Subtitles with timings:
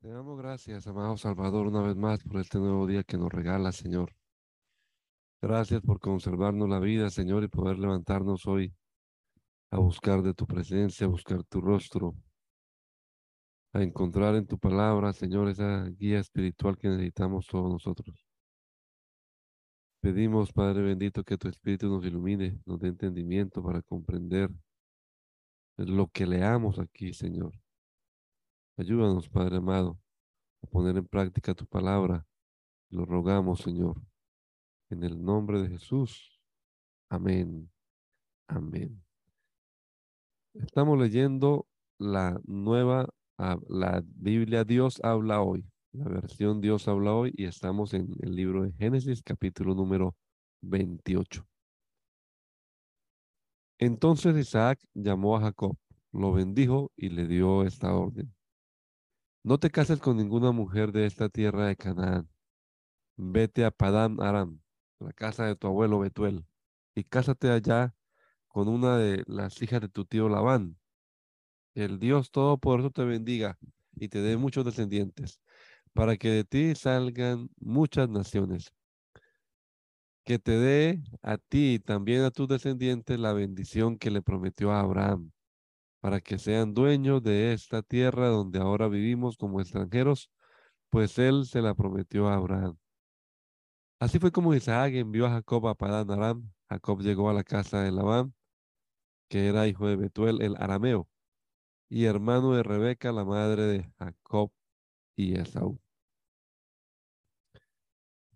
[0.00, 3.72] Te damos gracias, amado Salvador, una vez más por este nuevo día que nos regala,
[3.72, 4.14] Señor.
[5.42, 8.72] Gracias por conservarnos la vida, Señor, y poder levantarnos hoy
[9.72, 12.14] a buscar de tu presencia, a buscar tu rostro,
[13.72, 18.24] a encontrar en tu palabra, Señor, esa guía espiritual que necesitamos todos nosotros.
[20.00, 24.48] Pedimos, Padre bendito, que tu Espíritu nos ilumine, nos dé entendimiento para comprender
[25.76, 27.52] lo que leamos aquí, Señor.
[28.78, 29.98] Ayúdanos, Padre amado,
[30.62, 32.24] a poner en práctica tu palabra.
[32.90, 34.00] Lo rogamos, Señor,
[34.88, 36.40] en el nombre de Jesús.
[37.10, 37.68] Amén.
[38.46, 39.02] Amén.
[40.54, 41.66] Estamos leyendo
[41.98, 48.14] la nueva, la Biblia Dios habla hoy, la versión Dios habla hoy, y estamos en
[48.20, 50.14] el libro de Génesis, capítulo número
[50.60, 51.44] 28.
[53.80, 55.76] Entonces Isaac llamó a Jacob,
[56.12, 58.37] lo bendijo y le dio esta orden.
[59.44, 62.28] No te cases con ninguna mujer de esta tierra de Canaán.
[63.16, 64.60] Vete a Padán Aram,
[64.98, 66.44] la casa de tu abuelo Betuel,
[66.94, 67.94] y cásate allá
[68.48, 70.76] con una de las hijas de tu tío Labán.
[71.74, 73.58] El Dios Todopoderoso te bendiga
[73.94, 75.40] y te dé muchos descendientes,
[75.92, 78.72] para que de ti salgan muchas naciones.
[80.24, 84.72] Que te dé a ti y también a tus descendientes la bendición que le prometió
[84.72, 85.30] a Abraham,
[86.00, 90.30] para que sean dueños de esta tierra donde ahora vivimos como extranjeros,
[90.90, 92.78] pues él se la prometió a Abraham.
[94.00, 96.50] Así fue como Isaac envió a Jacob a Padán Aram.
[96.68, 98.34] Jacob llegó a la casa de Labán,
[99.28, 101.08] que era hijo de Betuel el arameo,
[101.88, 104.52] y hermano de Rebeca, la madre de Jacob
[105.16, 105.80] y Esaú.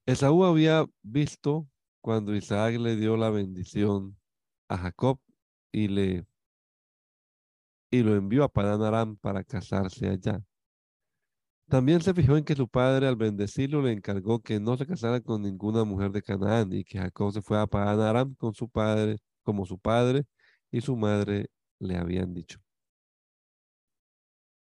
[0.06, 1.68] Esaú había visto
[2.00, 4.18] cuando Isaac le dio la bendición
[4.68, 5.20] a Jacob
[5.70, 6.26] y le
[7.92, 10.42] y lo envió a Padán Aram para casarse allá.
[11.68, 15.20] También se fijó en que su padre al bendecirlo le encargó que no se casara
[15.20, 18.68] con ninguna mujer de Canaán y que Jacob se fue a Padán Aram con su
[18.68, 20.24] padre, como su padre
[20.70, 21.50] y su madre
[21.80, 22.58] le habían dicho.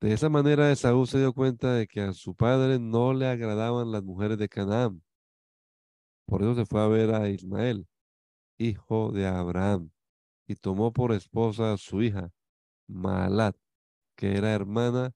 [0.00, 3.90] De esa manera Esaú se dio cuenta de que a su padre no le agradaban
[3.92, 5.02] las mujeres de Canaán.
[6.26, 7.86] Por eso se fue a ver a Ismael,
[8.58, 9.90] hijo de Abraham,
[10.46, 12.30] y tomó por esposa a su hija,
[12.86, 13.56] Maalat,
[14.16, 15.12] que era hermana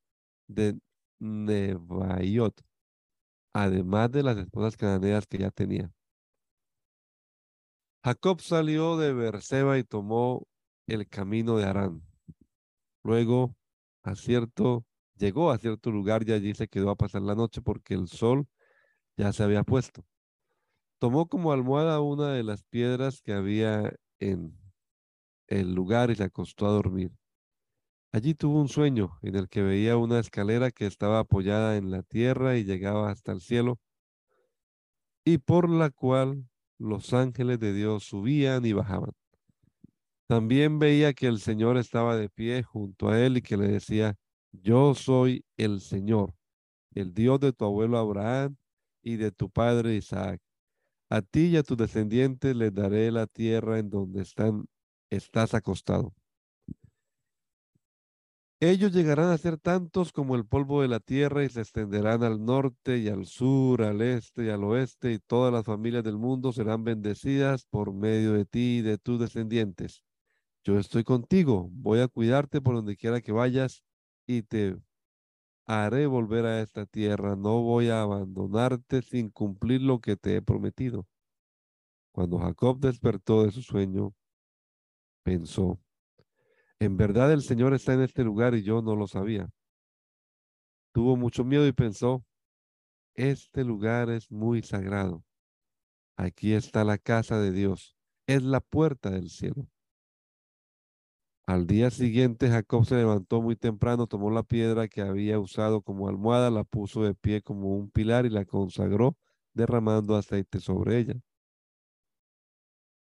[0.49, 0.79] de
[1.19, 2.61] Nebaiot,
[3.53, 5.91] además de las esposas cananeas que ya tenía.
[8.05, 10.47] Jacob salió de Berseba y tomó
[10.87, 12.03] el camino de Arán.
[13.03, 13.57] Luego,
[14.03, 14.85] a cierto,
[15.17, 18.47] llegó a cierto lugar y allí se quedó a pasar la noche porque el sol
[19.17, 20.05] ya se había puesto.
[20.99, 24.57] Tomó como almohada una de las piedras que había en
[25.49, 27.11] el lugar y se acostó a dormir.
[28.13, 32.03] Allí tuvo un sueño en el que veía una escalera que estaba apoyada en la
[32.03, 33.79] tierra y llegaba hasta el cielo,
[35.25, 39.13] y por la cual los ángeles de Dios subían y bajaban.
[40.29, 44.17] También veía que el Señor estaba de pie junto a él y que le decía,
[44.53, 46.35] yo soy el Señor,
[46.95, 48.57] el Dios de tu abuelo Abraham
[49.03, 50.41] y de tu padre Isaac.
[51.09, 54.67] A ti y a tus descendientes les daré la tierra en donde están,
[55.11, 56.13] estás acostado.
[58.59, 62.43] Ellos llegarán a ser tantos como el polvo de la tierra y se extenderán al
[62.43, 66.53] norte y al sur, al este y al oeste, y todas las familias del mundo
[66.55, 70.03] serán bendecidas por medio de ti y de tus descendientes.
[70.65, 73.85] Yo estoy contigo, voy a cuidarte por donde quiera que vayas
[74.27, 74.79] y te
[75.67, 77.37] haré volver a esta tierra.
[77.37, 81.07] No voy a abandonarte sin cumplir lo que te he prometido.
[82.11, 84.15] Cuando Jacob despertó de su sueño,
[85.23, 85.79] pensó,
[86.79, 89.49] en verdad el Señor está en este lugar y yo no lo sabía.
[90.93, 92.25] Tuvo mucho miedo y pensó,
[93.15, 95.25] este lugar es muy sagrado.
[96.17, 99.69] Aquí está la casa de Dios, es la puerta del cielo.
[101.47, 106.09] Al día siguiente Jacob se levantó muy temprano, tomó la piedra que había usado como
[106.09, 109.17] almohada, la puso de pie como un pilar y la consagró
[109.55, 111.15] derramando aceite sobre ella.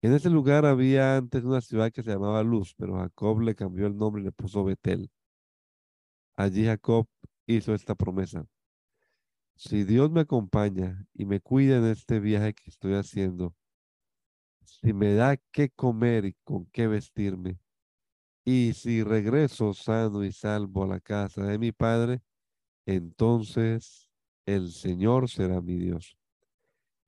[0.04, 3.86] En ese lugar había antes una ciudad que se llamaba Luz, pero Jacob le cambió
[3.86, 5.12] el nombre y le puso Betel.
[6.36, 7.08] Allí Jacob
[7.46, 8.48] hizo esta promesa.
[9.56, 13.54] Si Dios me acompaña y me cuida en este viaje que estoy haciendo,
[14.64, 17.60] si me da qué comer y con qué vestirme,
[18.44, 22.22] y si regreso sano y salvo a la casa de mi padre,
[22.88, 24.10] entonces
[24.48, 26.18] el Señor será mi Dios.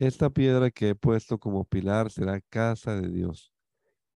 [0.03, 3.53] Esta piedra que he puesto como pilar será casa de Dios.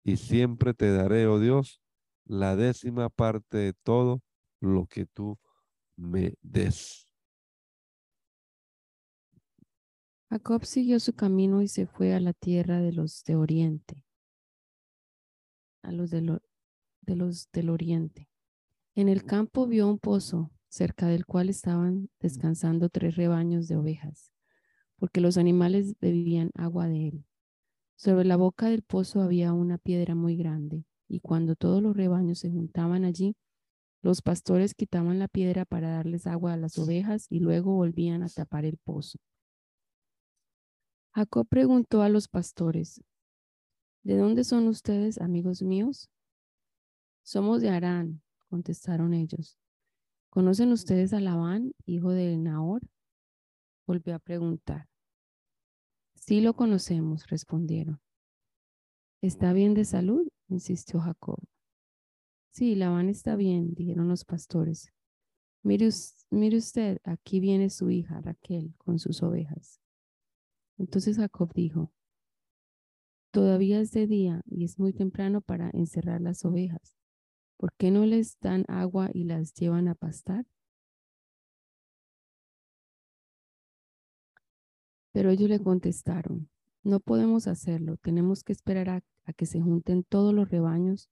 [0.02, 1.82] Y siempre te daré, oh Dios,
[2.25, 4.22] la décima parte de todo
[4.60, 5.38] lo que tú
[5.94, 7.06] me des.
[10.31, 14.06] Jacob siguió su camino y se fue a la tierra de los de Oriente,
[15.82, 16.40] a los de,
[17.02, 18.31] de los del Oriente.
[18.94, 24.33] En el campo vio un pozo, cerca del cual estaban descansando tres rebaños de ovejas
[25.04, 27.26] porque los animales bebían agua de él.
[27.94, 32.38] Sobre la boca del pozo había una piedra muy grande, y cuando todos los rebaños
[32.38, 33.36] se juntaban allí,
[34.00, 38.30] los pastores quitaban la piedra para darles agua a las ovejas y luego volvían a
[38.30, 39.18] tapar el pozo.
[41.12, 43.02] Jacob preguntó a los pastores,
[44.04, 46.08] ¿de dónde son ustedes, amigos míos?
[47.24, 49.58] Somos de Arán, contestaron ellos.
[50.30, 52.80] ¿Conocen ustedes a Labán, hijo de Nahor?
[53.86, 54.88] Volvió a preguntar.
[56.26, 58.00] Sí lo conocemos, respondieron.
[59.20, 60.26] ¿Está bien de salud?
[60.48, 61.38] insistió Jacob.
[62.50, 64.90] Sí, Labán está bien, dijeron los pastores.
[65.62, 65.90] Mire,
[66.30, 69.82] mire usted, aquí viene su hija Raquel con sus ovejas.
[70.78, 71.92] Entonces Jacob dijo,
[73.30, 76.96] todavía es de día y es muy temprano para encerrar las ovejas.
[77.58, 80.46] ¿Por qué no les dan agua y las llevan a pastar?
[85.14, 86.50] Pero ellos le contestaron,
[86.82, 91.08] no podemos hacerlo, tenemos que esperar a, a que se junten todos los rebaños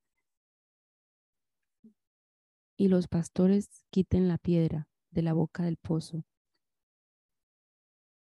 [2.77, 6.25] y los pastores quiten la piedra de la boca del pozo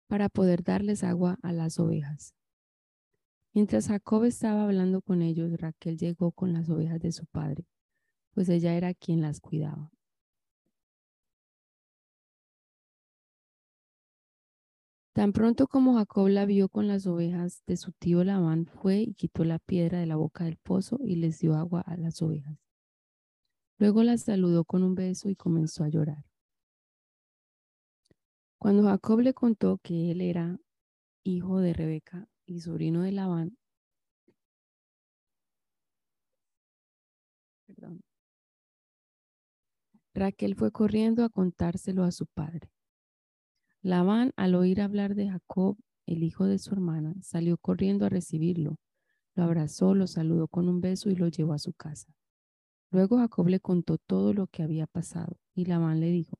[0.08, 2.34] para poder darles agua a las ovejas.
[3.55, 7.64] Mientras Jacob estaba hablando con ellos, Raquel llegó con las ovejas de su padre,
[8.34, 9.93] pues ella era quien las cuidaba.
[15.20, 19.12] Tan pronto como Jacob la vio con las ovejas de su tío Labán, fue y
[19.12, 22.58] quitó la piedra de la boca del pozo y les dio agua a las ovejas.
[23.76, 26.25] Luego las saludó con un beso y comenzó a llorar.
[28.58, 30.58] Cuando Jacob le contó que él era
[31.23, 33.58] hijo de Rebeca y sobrino de Labán,
[40.14, 42.70] Raquel fue corriendo a contárselo a su padre.
[43.82, 48.76] Labán, al oír hablar de Jacob, el hijo de su hermana, salió corriendo a recibirlo,
[49.34, 52.12] lo abrazó, lo saludó con un beso y lo llevó a su casa.
[52.90, 56.38] Luego Jacob le contó todo lo que había pasado y Labán le dijo,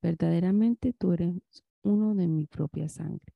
[0.00, 1.42] verdaderamente tú eres
[1.82, 3.34] uno de mi propia sangre.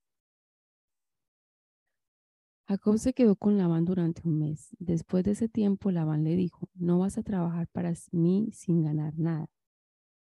[2.66, 4.74] Jacob se quedó con Labán durante un mes.
[4.78, 9.18] Después de ese tiempo, Labán le dijo, no vas a trabajar para mí sin ganar
[9.18, 9.50] nada,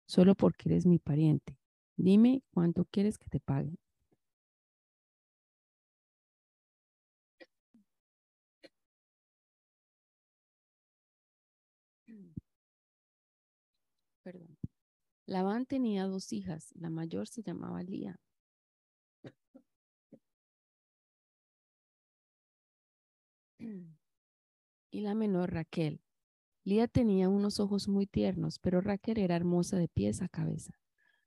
[0.08, 1.58] solo porque eres mi pariente.
[1.98, 3.78] Dime cuánto quieres que te pague.
[14.24, 14.58] Perdón.
[15.28, 18.20] Labán tenía dos hijas, la mayor se llamaba Lía.
[24.92, 26.02] Y la menor Raquel.
[26.66, 30.74] Lía tenía unos ojos muy tiernos, pero Raquel era hermosa de pies a cabeza.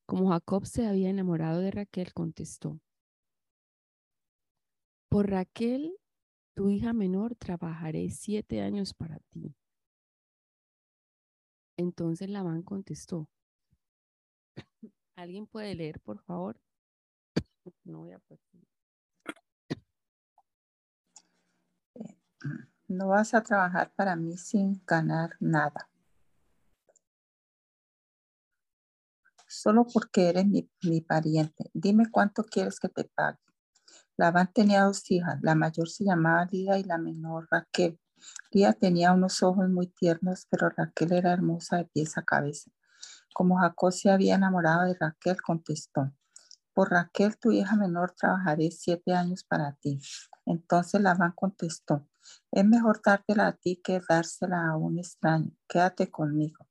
[0.09, 2.81] Como Jacob se había enamorado de Raquel, contestó,
[5.09, 5.97] por Raquel,
[6.55, 9.55] tu hija menor, trabajaré siete años para ti.
[11.79, 13.29] Entonces Labán contestó,
[15.17, 16.61] ¿Alguien puede leer, por favor?
[17.85, 18.21] No voy a
[22.89, 25.89] No vas a trabajar para mí sin ganar nada.
[29.57, 31.71] Solo porque eres mi, mi pariente.
[31.73, 33.39] Dime cuánto quieres que te pague.
[34.19, 35.39] Labán tenía dos hijas.
[35.41, 37.99] La mayor se llamaba Lía y la menor Raquel.
[38.51, 42.71] Lía tenía unos ojos muy tiernos, pero Raquel era hermosa de pies a cabeza.
[43.33, 46.13] Como Jacob se había enamorado de Raquel, contestó,
[46.75, 49.99] por Raquel, tu hija menor, trabajaré siete años para ti.
[50.45, 52.07] Entonces Labán contestó,
[52.53, 55.51] es mejor dártela a ti que dársela a un extraño.
[55.67, 56.66] Quédate conmigo.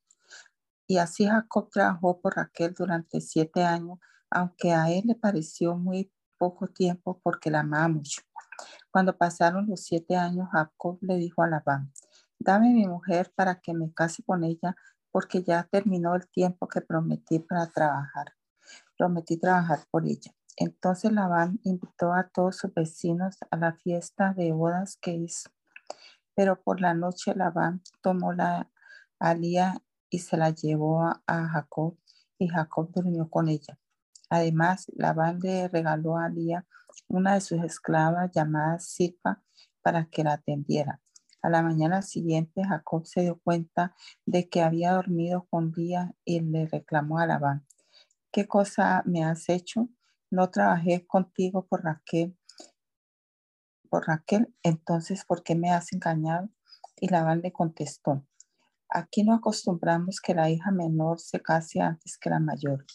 [0.87, 3.99] Y así Jacob trabajó por Raquel durante siete años,
[4.29, 8.21] aunque a él le pareció muy poco tiempo porque la amaba mucho.
[8.91, 11.91] Cuando pasaron los siete años, Jacob le dijo a Labán,
[12.39, 14.75] dame mi mujer para que me case con ella
[15.11, 18.33] porque ya terminó el tiempo que prometí para trabajar.
[18.97, 20.31] Prometí trabajar por ella.
[20.57, 25.49] Entonces Labán invitó a todos sus vecinos a la fiesta de bodas que hizo.
[26.33, 28.69] Pero por la noche Labán tomó la
[29.19, 29.81] alía
[30.15, 31.97] y se la llevó a, Jacob
[32.39, 33.77] y Jacob durmió con ella.
[34.29, 36.65] Además, Labán le regaló a Alía
[37.09, 39.43] una de sus esclavas llamada Silpa
[39.81, 41.01] para que la atendiera.
[41.41, 43.93] A la mañana siguiente, Jacob se dio cuenta
[44.25, 47.67] de que había dormido con Lía y le reclamó a Labán,
[48.31, 49.89] ¿qué cosa me has hecho?
[50.31, 52.37] no trabajé contigo por Raquel,
[53.89, 56.49] por Raquel, entonces ¿por qué me has engañado?
[56.99, 58.25] Y Labán le contestó,
[58.95, 62.85] aquí no acostumbramos que la hija menor se case antes que la mayor.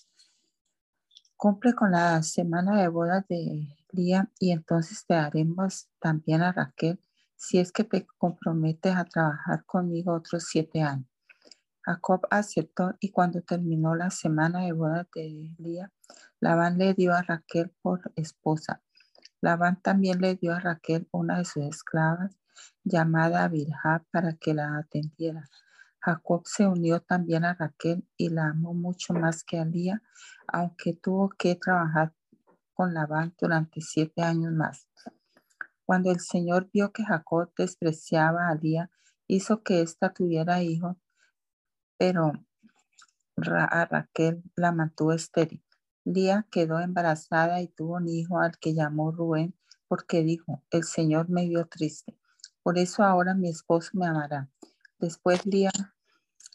[1.37, 7.01] Cumple con la semana de bodas de Lía y entonces te daremos también a Raquel
[7.37, 11.07] si es que te comprometes a trabajar conmigo otros siete años.
[11.83, 15.91] Jacob aceptó y cuando terminó la semana de bodas de Lía,
[16.39, 18.83] Labán le dio a Raquel por esposa.
[19.41, 22.39] Labán también le dio a Raquel una de sus esclavas
[22.85, 25.49] llamada Virja para que la atendiera.
[26.01, 30.03] Jacob se unió también a Raquel y la amó mucho más que a Lía,
[30.49, 32.15] aunque tuvo que trabajar
[32.73, 34.89] con Labán durante siete años más.
[35.85, 38.91] Cuando el Señor vio que Jacob despreciaba a Lía,
[39.27, 40.97] hizo que ésta tuviera hijos,
[41.99, 42.33] pero
[43.37, 45.63] a Raquel la mantuvo estéril.
[46.05, 49.55] Lía quedó embarazada y tuvo un hijo al que llamó Rubén,
[49.89, 52.17] porque dijo, el Señor me vio triste.
[52.63, 54.49] Por eso ahora mi esposo me amará.
[55.01, 55.71] Después Lía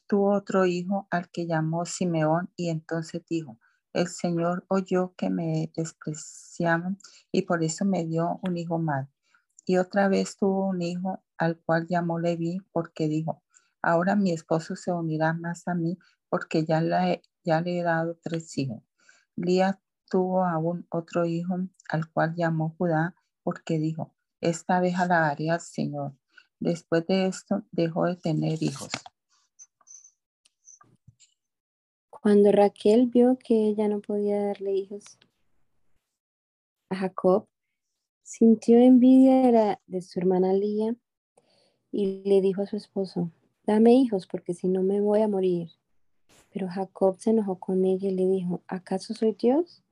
[0.07, 3.57] tuvo otro hijo al que llamó Simeón y entonces dijo,
[3.91, 6.99] el Señor oyó que me despreciaban
[7.31, 9.09] y por eso me dio un hijo más.
[9.65, 13.41] Y otra vez tuvo un hijo al cual llamó Leví porque dijo,
[13.81, 15.97] ahora mi esposo se unirá más a mí
[16.29, 16.83] porque ya,
[17.43, 18.83] ya le he dado tres hijos.
[19.35, 21.55] Lía tuvo aún otro hijo
[21.89, 26.13] al cual llamó Judá porque dijo, esta vez alabaré al Señor.
[26.65, 28.89] Después de esto dejó de tener hijos.
[32.09, 35.03] Cuando Raquel vio que ella no podía darle hijos
[36.89, 37.45] a Jacob,
[38.23, 40.95] sintió envidia de, su hermana Lía
[41.91, 43.29] y le dijo a su esposo,
[43.67, 45.69] dame hijos porque si no me voy a morir.
[46.51, 49.83] Pero Jacob se enojó con ella y le dijo, ¿acaso soy Dios?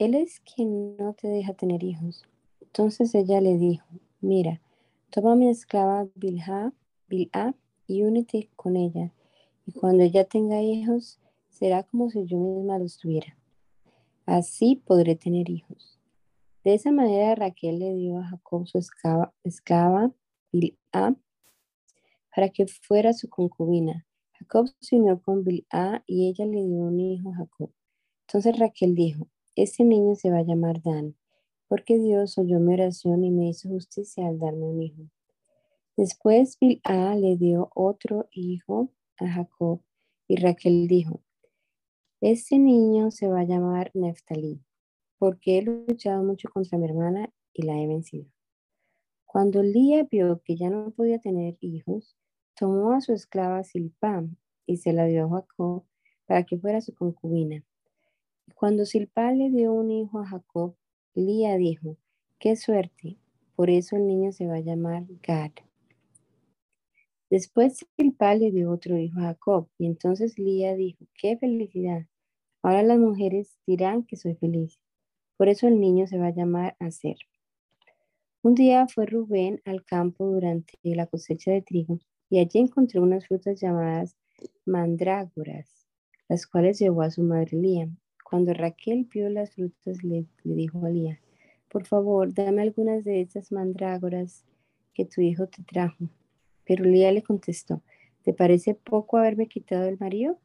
[0.00, 2.24] Él es quien no te deja tener hijos.
[2.60, 3.86] Entonces ella le dijo,
[4.20, 4.60] mira,
[5.14, 6.72] toma mi esclava Bilha,
[7.06, 7.54] Bilha
[7.86, 9.12] y únete con ella.
[9.64, 13.38] Y cuando ella tenga hijos, será como si yo misma los tuviera.
[14.26, 16.00] Así podré tener hijos.
[16.64, 20.12] De esa manera Raquel le dio a Jacob su esclava, esclava
[20.50, 21.16] Bilha
[22.34, 24.08] para que fuera su concubina.
[24.32, 27.70] Jacob se unió con Bilá y ella le dio un hijo a Jacob.
[28.26, 31.14] Entonces Raquel dijo, este niño se va a llamar Dan,
[31.68, 35.02] porque Dios oyó mi oración y me hizo justicia al darme un hijo.
[35.96, 39.80] Después Bilá le dio otro hijo a Jacob
[40.26, 41.22] y Raquel dijo,
[42.20, 44.64] este niño se va a llamar Neftalí,
[45.18, 48.30] porque he luchado mucho contra mi hermana y la he vencido.
[49.26, 52.16] Cuando Lía vio que ya no podía tener hijos,
[52.56, 54.24] tomó a su esclava Silpá
[54.64, 55.84] y se la dio a Jacob
[56.24, 57.62] para que fuera su concubina.
[58.54, 60.76] Cuando Silpá le dio un hijo a Jacob,
[61.14, 61.96] Lía dijo,
[62.40, 63.18] qué suerte,
[63.54, 65.52] por eso el niño se va a llamar Gad.
[67.30, 72.06] Después Silpá le dio otro hijo a Jacob y entonces Lía dijo, qué felicidad.
[72.62, 74.80] Ahora las mujeres dirán que soy feliz.
[75.36, 77.16] Por eso el niño se va a llamar Aser.
[78.42, 83.26] Un día fue Rubén al campo durante la cosecha de trigo y allí encontró unas
[83.26, 84.16] frutas llamadas
[84.66, 85.86] mandrágoras,
[86.28, 87.88] las cuales llevó a su madre Lía.
[88.24, 91.20] Cuando Raquel vio las frutas, le, dijo a Lía,
[91.68, 94.44] por favor, dame algunas de esas mandrágoras
[94.94, 96.08] que tu hijo te trajo.
[96.64, 97.82] Pero Lía le contestó,
[98.22, 100.40] ¿te parece poco haberme quitado el marido?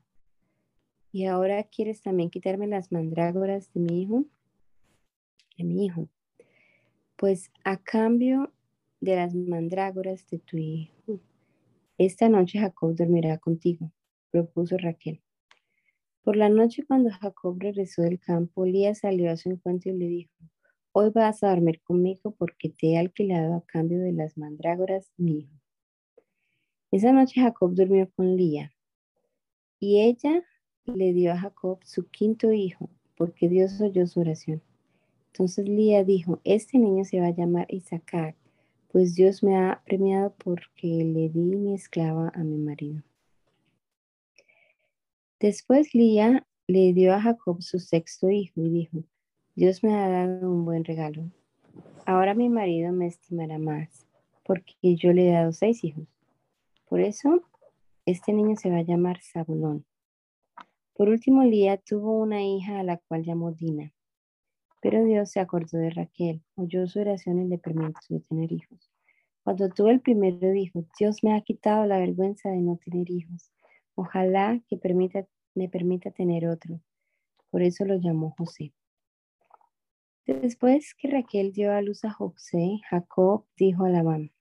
[1.12, 4.25] ¿Y ahora quieres también quitarme las mandrágoras de mi hijo?
[5.57, 6.09] De mi hijo.
[7.15, 8.51] Pues a cambio
[9.00, 11.19] de las mandrágoras de tu hijo,
[11.98, 13.91] esta noche Jacob dormirá contigo,
[14.31, 15.21] propuso Raquel.
[16.29, 20.05] Por la noche cuando Jacob regresó del campo, Lía salió a su encuentro y le
[20.05, 20.31] dijo,
[20.91, 25.39] hoy vas a dormir conmigo porque te he alquilado a cambio de las mandrágoras mi
[25.39, 25.55] hijo.
[26.91, 28.71] Esa noche Jacob durmió con Lía
[29.79, 30.43] y ella
[30.86, 34.62] le dio a Jacob su quinto hijo porque Dios oyó su oración.
[35.33, 38.36] Entonces Lía dijo, este niño se va a llamar Isaacar
[38.91, 43.01] pues Dios me ha premiado porque le di mi esclava a mi marido.
[45.39, 49.05] Después Lía le dio a Jacob su sexto hijo y dijo,
[49.55, 51.31] Dios me ha dado un buen regalo.
[52.05, 54.05] Ahora mi marido me estimará más,
[54.43, 56.03] porque yo le he dado seis hijos.
[56.89, 57.41] Por eso,
[58.05, 59.86] este niño se va a llamar Zabulón.
[60.93, 63.93] Por último, Lía tuvo una hija a la cual llamó Dina.
[64.81, 68.91] Pero Dios se acordó de Raquel, oyó su oración y le permitió tener hijos.
[69.46, 73.53] Cuando tuve el primero dijo, Dios me ha quitado la vergüenza de no tener hijos.
[74.01, 76.79] Ojalá que permita, me permita tener otro.
[77.49, 78.71] Por eso lo llamó José.
[80.25, 84.31] Después que Raquel dio a luz a José, Jacob dijo a Labán,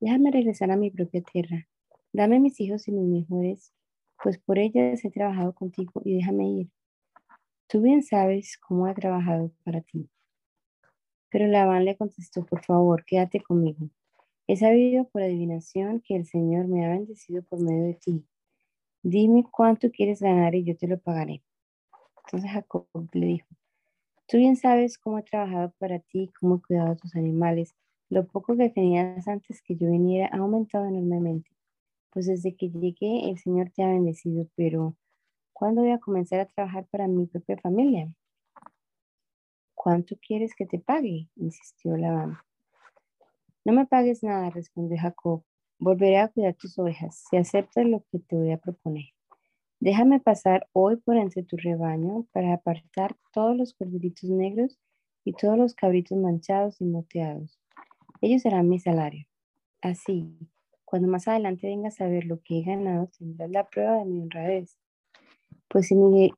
[0.00, 1.66] déjame regresar a mi propia tierra,
[2.12, 3.72] dame mis hijos y mis mejores,
[4.22, 6.70] pues por ellas he trabajado contigo y déjame ir.
[7.68, 10.10] Tú bien sabes cómo he trabajado para ti.
[11.30, 13.88] Pero Labán le contestó, por favor, quédate conmigo.
[14.46, 18.26] He sabido por adivinación que el Señor me ha bendecido por medio de ti.
[19.04, 21.42] Dime cuánto quieres ganar y yo te lo pagaré.
[22.24, 23.48] Entonces Jacob le dijo,
[24.28, 27.74] tú bien sabes cómo he trabajado para ti, cómo he cuidado a tus animales.
[28.08, 31.50] Lo poco que tenías antes que yo viniera ha aumentado enormemente.
[32.10, 34.94] Pues desde que llegué el Señor te ha bendecido, pero
[35.52, 38.12] ¿cuándo voy a comenzar a trabajar para mi propia familia?
[39.74, 41.28] ¿Cuánto quieres que te pague?
[41.34, 42.38] insistió Labán.
[43.64, 45.42] No me pagues nada, respondió Jacob.
[45.84, 49.06] Volveré a cuidar tus ovejas, si aceptas lo que te voy a proponer.
[49.80, 54.78] Déjame pasar hoy por entre tu rebaño para apartar todos los corderitos negros
[55.24, 57.58] y todos los cabritos manchados y moteados.
[58.20, 59.26] Ellos serán mi salario.
[59.80, 60.38] Así,
[60.84, 64.22] cuando más adelante vengas a ver lo que he ganado, tendrás la prueba de mi
[64.22, 64.78] honradez.
[65.66, 65.96] Pues si,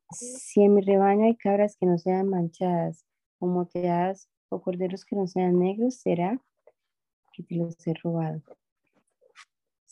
[0.09, 3.05] si en mi rebaño hay cabras que no sean manchadas
[3.37, 6.41] o moteadas o corderos que no sean negros, será
[7.31, 8.41] que te los he robado.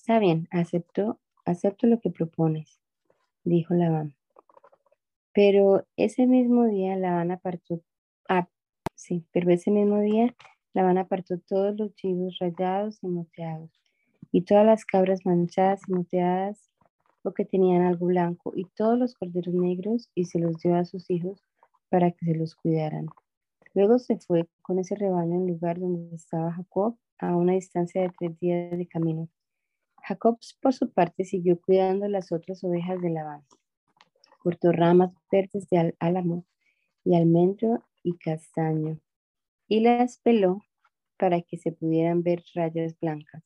[0.06, 2.82] Está bien, acepto, acepto lo que propones,
[3.46, 4.14] dijo Labán.
[5.34, 7.80] Pero ese mismo día Labán apartó,
[8.28, 8.50] ah,
[8.96, 10.36] sí, pero ese mismo día
[10.74, 13.72] Labán apartó todos los chivos rayados y moteados,
[14.34, 16.70] y todas las cabras manchadas y moteadas,
[17.24, 20.84] o que tenían algo blanco, y todos los corderos negros, y se los dio a
[20.84, 21.42] sus hijos
[21.88, 23.06] para que se los cuidaran.
[23.74, 28.12] Luego se fue con ese rebaño al lugar donde estaba Jacob, a una distancia de
[28.20, 29.30] tres días de camino.
[30.06, 33.44] Jacob, por su parte, siguió cuidando las otras ovejas de Labán.
[34.40, 36.46] Cortó ramas verdes de álamo
[37.06, 39.00] y almendro y castaño
[39.68, 40.62] y las peló
[41.18, 43.44] para que se pudieran ver rayas blancas.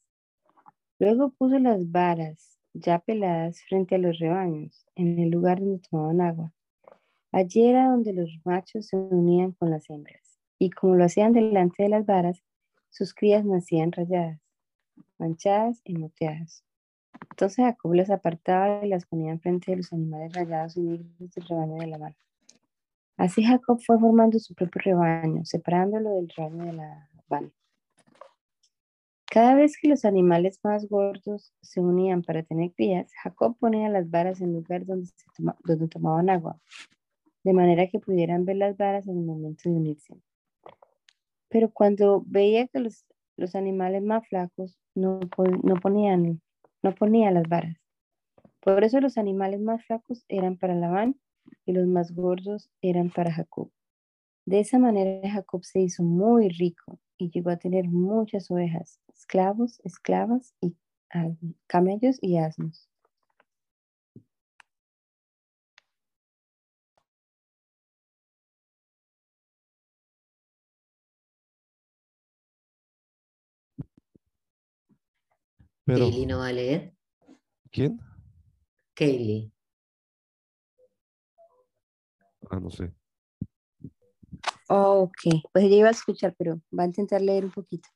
[0.99, 6.21] Luego puso las varas ya peladas frente a los rebaños, en el lugar donde tomaban
[6.21, 6.53] agua.
[7.31, 11.83] Allí era donde los machos se unían con las hembras, y como lo hacían delante
[11.83, 12.43] de las varas,
[12.89, 14.41] sus crías nacían rayadas,
[15.19, 16.63] manchadas y moteadas.
[17.31, 21.47] Entonces Jacob las apartaba y las ponía enfrente de los animales rayados y negros del
[21.47, 22.15] rebaño de la mano.
[23.17, 27.51] Así Jacob fue formando su propio rebaño, separándolo del rebaño de la van.
[29.29, 34.09] Cada vez que los animales más gordos se unían para tener crías, Jacob ponía las
[34.09, 35.09] varas en lugar donde,
[35.63, 36.59] donde tomaban agua,
[37.43, 40.15] de manera que pudieran ver las varas en el momento de unirse.
[41.49, 45.19] Pero cuando veía que los, los animales más flacos no,
[45.63, 46.41] no, ponían,
[46.83, 47.77] no ponía las varas.
[48.59, 51.19] Por eso los animales más flacos eran para Labán
[51.65, 53.71] y los más gordos eran para Jacob.
[54.45, 59.79] De esa manera Jacob se hizo muy rico y llegó a tener muchas ovejas, esclavos,
[59.83, 60.75] esclavas y
[61.67, 62.89] camellos y asnos.
[75.87, 76.93] Pero, Kaylee no va a leer.
[77.71, 77.97] ¿quién?
[78.93, 79.53] Kaylee.
[82.49, 82.93] Ah, no sé.
[84.67, 85.17] ok,
[85.53, 87.87] pues ella iba a escuchar, pero va a intentar leer un poquito.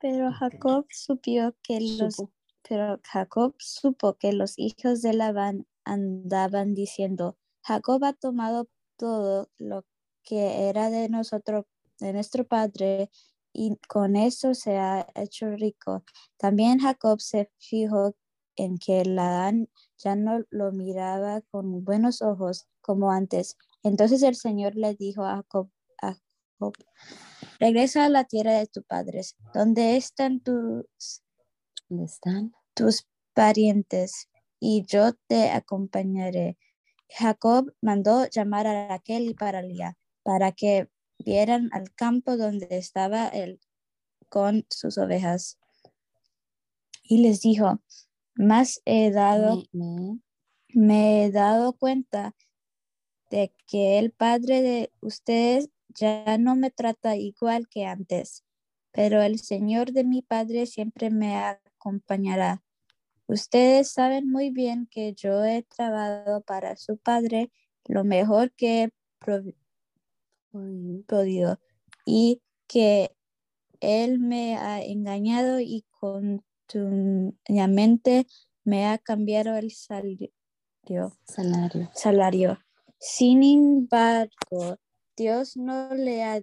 [0.00, 2.32] Pero Jacob supo que los Supo.
[2.66, 9.84] pero Jacob supo que los hijos de Labán andaban diciendo, Jacob ha tomado todo lo
[10.22, 11.66] que era de nosotros,
[12.00, 13.10] de nuestro padre,
[13.52, 16.04] y con eso se ha hecho rico.
[16.36, 18.14] También Jacob se fijó
[18.56, 23.56] en que Labán ya no lo miraba con buenos ojos como antes.
[23.82, 25.70] Entonces el Señor le dijo a Jacob,
[27.60, 31.22] regresa a la tierra de tus padres, donde están tus
[31.88, 32.52] ¿Dónde están?
[32.74, 34.28] tus parientes,
[34.60, 36.58] y yo te acompañaré.
[37.08, 43.28] Jacob mandó llamar a Raquel y para Lía, para que vieran al campo donde estaba
[43.28, 43.60] él
[44.28, 45.58] con sus ovejas.
[47.02, 47.80] Y les dijo,
[48.34, 50.20] más he dado, Me- me-
[50.74, 52.34] me he dado cuenta
[53.30, 58.44] de que el padre de ustedes ya no me trata igual que antes,
[58.92, 62.62] pero el Señor de mi padre siempre me acompañará.
[63.26, 67.50] Ustedes saben muy bien que yo he trabajado para su padre
[67.84, 68.92] lo mejor que he
[71.06, 71.60] podido
[72.04, 73.14] y que
[73.80, 78.26] él me ha engañado y continuamente
[78.64, 80.32] me ha cambiado el salario
[81.24, 81.90] Salario.
[81.94, 82.58] salario.
[82.98, 84.78] Sin embargo,
[85.16, 86.42] Dios no le ha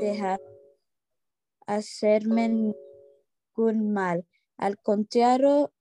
[0.00, 0.42] dejado
[1.66, 2.74] hacerme
[3.56, 4.26] ningún mal.
[4.56, 5.72] Al contrario,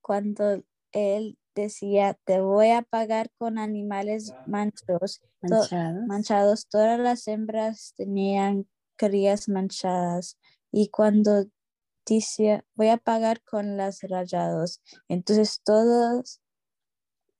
[0.00, 6.06] cuando él decía, te voy a pagar con animales manchos, to- Manchados.
[6.06, 10.38] manchados, todas las hembras tenían crías manchadas.
[10.72, 11.46] Y cuando
[12.06, 16.40] decía, voy a pagar con las rayados, entonces todos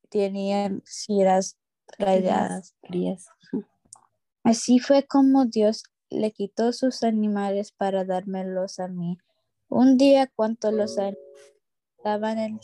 [0.09, 1.56] tenían ciras
[1.98, 2.74] rayadas.
[2.83, 3.26] Crías.
[4.42, 9.18] Así fue como Dios le quitó sus animales para dármelos a mí.
[9.68, 11.18] Un día, cuando los animales
[11.98, 12.61] estaban en el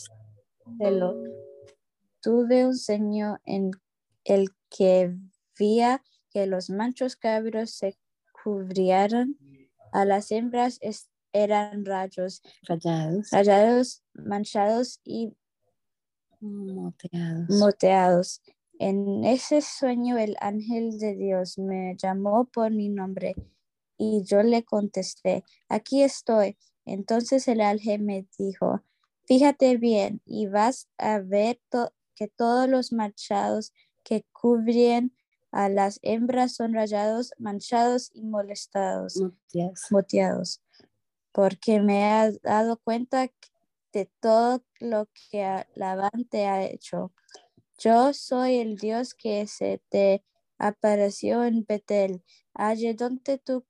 [0.79, 1.15] cielo,
[2.27, 3.71] tuve un sueño en
[4.25, 5.15] el que
[5.57, 7.97] veía que los machos cabros se
[8.43, 9.39] cubrieron,
[9.93, 10.81] a las hembras
[11.33, 13.31] eran rayos, Rayados.
[13.31, 15.37] rayados, manchados y
[16.41, 17.49] Moteados.
[17.49, 18.43] moteados.
[18.81, 23.37] En ese sueño el ángel de Dios me llamó por mi nombre
[23.97, 26.59] y yo le contesté, aquí estoy.
[26.87, 28.83] Entonces el ángel me dijo,
[29.27, 35.15] fíjate bien y vas a ver to- que todos los machados que cubren
[35.53, 39.81] a las hembras son rayados, manchados y molestados Moteados.
[39.91, 40.63] moteados,
[41.33, 43.31] porque me he dado cuenta
[43.93, 47.13] de todo lo que Labán te ha hecho.
[47.79, 50.25] Yo soy el Dios que se te
[50.59, 52.23] apareció en Betel,
[52.55, 53.65] allí donde tú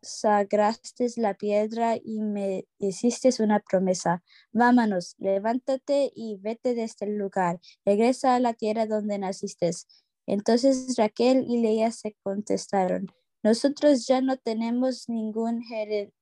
[0.00, 4.22] consagraste la piedra y me hiciste una promesa.
[4.52, 7.60] Vámonos, levántate y vete de este lugar.
[7.84, 9.70] Regresa a la tierra donde naciste.
[10.26, 13.08] Entonces Raquel y Leia se contestaron,
[13.42, 16.12] nosotros ya no tenemos ningún geren-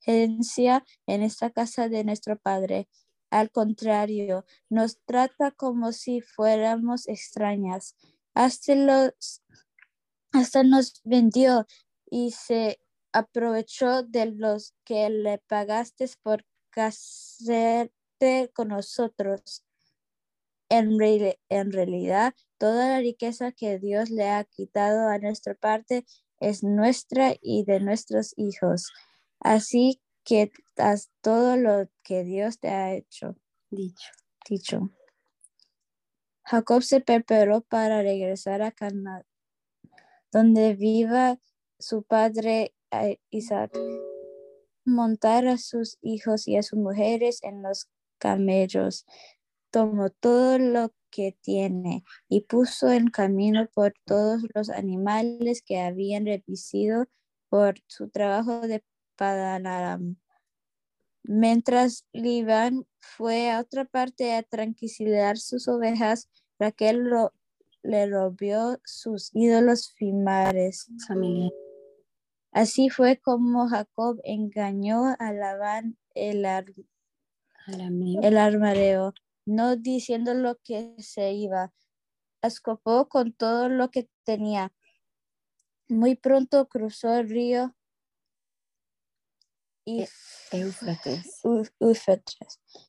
[0.00, 2.88] gerencia en esta casa de nuestro padre.
[3.30, 7.96] Al contrario, nos trata como si fuéramos extrañas.
[8.34, 9.42] Hasta, los,
[10.32, 11.66] hasta nos vendió
[12.10, 12.78] y se
[13.18, 19.64] aprovechó de los que le pagaste por casarte con nosotros.
[20.70, 26.04] En, en realidad, toda la riqueza que Dios le ha quitado a nuestra parte
[26.40, 28.92] es nuestra y de nuestros hijos.
[29.40, 33.36] Así que haz todo lo que Dios te ha hecho,
[33.70, 34.10] Dicho.
[34.48, 34.90] dicho.
[36.44, 39.24] Jacob se preparó para regresar a Canaán,
[40.32, 41.38] donde viva
[41.78, 43.72] su padre eh, Isaac.
[44.84, 49.06] Montar a sus hijos y a sus mujeres en los camellos.
[49.70, 56.26] Tomó todo lo que tiene y puso en camino por todos los animales que habían
[56.26, 57.06] revisado
[57.48, 58.82] por su trabajo de
[59.16, 60.16] Padanaram.
[61.24, 67.10] Mientras Libán fue a otra parte a tranquilizar sus ovejas, Raquel
[67.82, 70.88] le robió sus ídolos fimares.
[71.06, 71.52] Familiar.
[72.52, 76.72] Así fue como Jacob engañó a Labán el, ar-
[78.22, 81.72] el armareo, no diciendo lo que se iba.
[82.42, 84.72] Escopó con todo lo que tenía.
[85.88, 87.74] Muy pronto cruzó el río
[89.84, 90.08] y E-.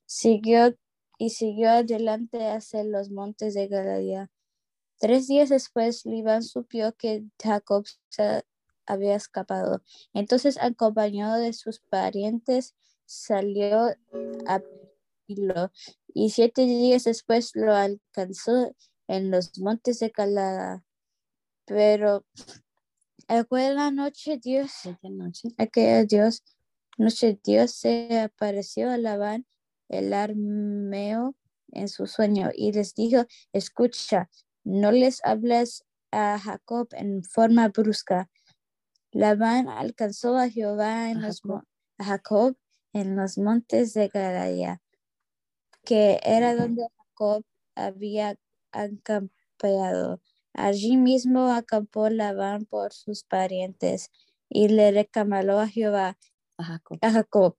[0.06, 0.78] Siguió
[1.18, 4.32] y siguió adelante hacia los montes de Galilea.
[5.00, 8.44] Tres días después, Libán supo que Jacob se
[8.90, 9.82] había escapado.
[10.14, 12.76] Entonces, acompañado de sus parientes,
[13.06, 13.88] salió
[14.48, 14.62] a
[15.26, 15.72] Pilo
[16.14, 18.76] y siete días después lo alcanzó
[19.08, 20.84] en los montes de Galilea.
[21.66, 22.26] Pero
[23.28, 25.50] aquella noche Dios Aquella noche.
[25.58, 26.44] aquella Dios,
[26.98, 29.46] noche Dios se apareció a Labán
[29.88, 31.36] el armeo
[31.72, 34.30] en su sueño y les dijo, escucha,
[34.64, 38.30] no les hables a Jacob en forma brusca.
[39.12, 41.42] Labán alcanzó a Jehová en los
[41.98, 42.56] a Jacob
[42.94, 44.82] en los montes de Galilea,
[45.84, 47.44] que era donde Jacob
[47.76, 48.36] había
[48.72, 50.22] acampado.
[50.54, 54.12] Allí mismo acampó Labán por sus parientes
[54.50, 56.18] y le reclamó a Jehová,
[56.58, 56.98] A Jacob.
[57.02, 57.58] a Jacob,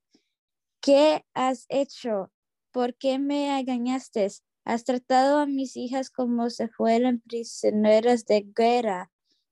[0.81, 2.31] ¿qué has hecho?
[2.71, 4.27] ¿Por qué me engañaste?
[4.63, 9.11] Has tratado a mis hijas como si fueran prisioneras de guerra.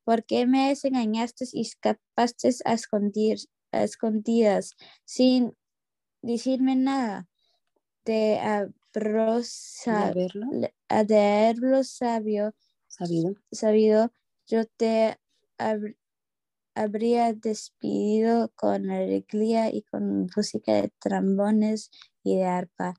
[0.09, 3.37] ¿Por qué me engañaste y escapaste a, escondir,
[3.71, 4.71] a escondidas
[5.05, 5.55] sin
[6.23, 7.27] decirme nada?
[8.05, 12.55] De haberlo De sa- haberlo de haberlo sabio,
[12.87, 13.35] sabido.
[13.51, 14.11] sabido,
[14.47, 15.19] yo te
[15.59, 15.95] hab-
[16.73, 21.91] habría despedido con alegría y con música de trambones
[22.23, 22.95] y de arpa.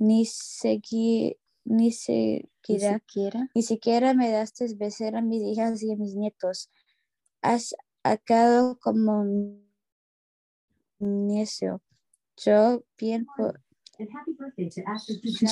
[0.00, 5.92] Ni, segui- ni Ni siquiera, siquiera ni siquiera me daste besar a mis hijas y
[5.92, 6.70] a mis nietos.
[7.42, 9.68] Has acado como un
[10.98, 11.82] necio.
[12.36, 13.26] Yo bien,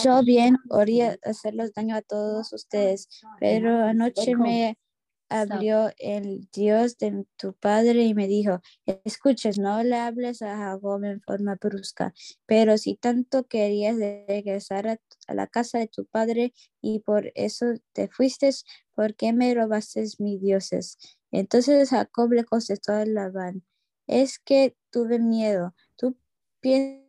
[0.05, 3.09] yo bien oría hacerlos daño a todos ustedes,
[3.41, 4.79] pero anoche me
[5.29, 8.61] habló el Dios de tu padre y me dijo,
[9.05, 12.15] escuches, no le hables a Jacob en forma brusca,
[12.47, 17.67] pero si tanto querías regresar a, a la casa de tu padre y por eso
[17.93, 18.51] te fuiste,
[18.95, 20.99] ¿por qué me robaste mis dioses?
[21.31, 23.65] Entonces Jacob le contestó a Labán,
[24.07, 26.17] es que tuve miedo, tú
[26.61, 27.07] piensas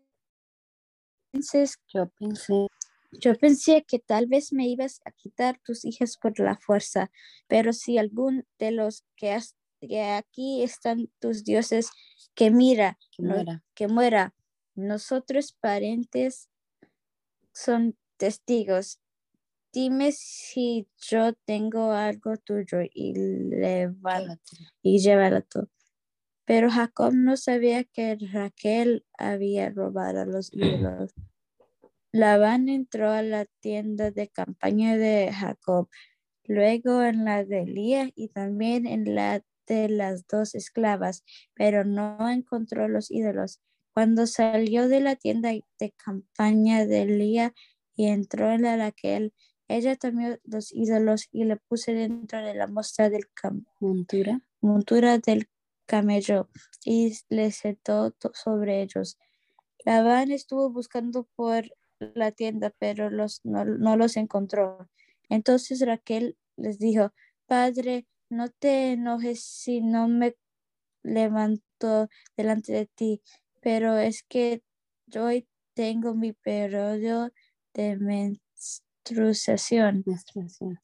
[1.87, 2.67] yo pensé,
[3.19, 7.11] yo pensé que tal vez me ibas a quitar tus hijas por la fuerza,
[7.47, 11.89] pero si algún de los que, has- que aquí están tus dioses,
[12.35, 13.63] que mira, que no- muera.
[13.73, 14.33] que muera.
[14.75, 16.49] Nosotros parientes
[17.53, 18.99] son testigos.
[19.73, 24.39] Dime si yo tengo algo tuyo y Llévatelo.
[24.81, 25.67] y llévalo tú.
[26.45, 31.13] Pero Jacob no sabía que Raquel había robado a los ídolos.
[32.11, 35.89] Labán entró a la tienda de campaña de Jacob,
[36.45, 42.29] luego en la de Lía y también en la de las dos esclavas, pero no
[42.29, 43.59] encontró los ídolos.
[43.93, 47.53] Cuando salió de la tienda de campaña de Lía
[47.95, 49.33] y entró en la de Raquel,
[49.67, 53.25] ella tomó los ídolos y le puso dentro de la muestra del
[53.79, 54.39] Montura.
[54.61, 55.49] montura del
[55.85, 56.49] camello
[56.85, 59.17] y le sentó sobre ellos.
[59.83, 61.65] Labán estuvo buscando por
[61.99, 64.89] la tienda, pero los, no, no los encontró.
[65.29, 67.11] Entonces Raquel les dijo,
[67.45, 70.37] Padre, no te enojes si no me
[71.03, 73.21] levanto delante de ti,
[73.61, 74.63] pero es que
[75.05, 77.29] yo hoy tengo mi periodo
[77.73, 80.03] de menstruación.
[80.05, 80.79] menstruación.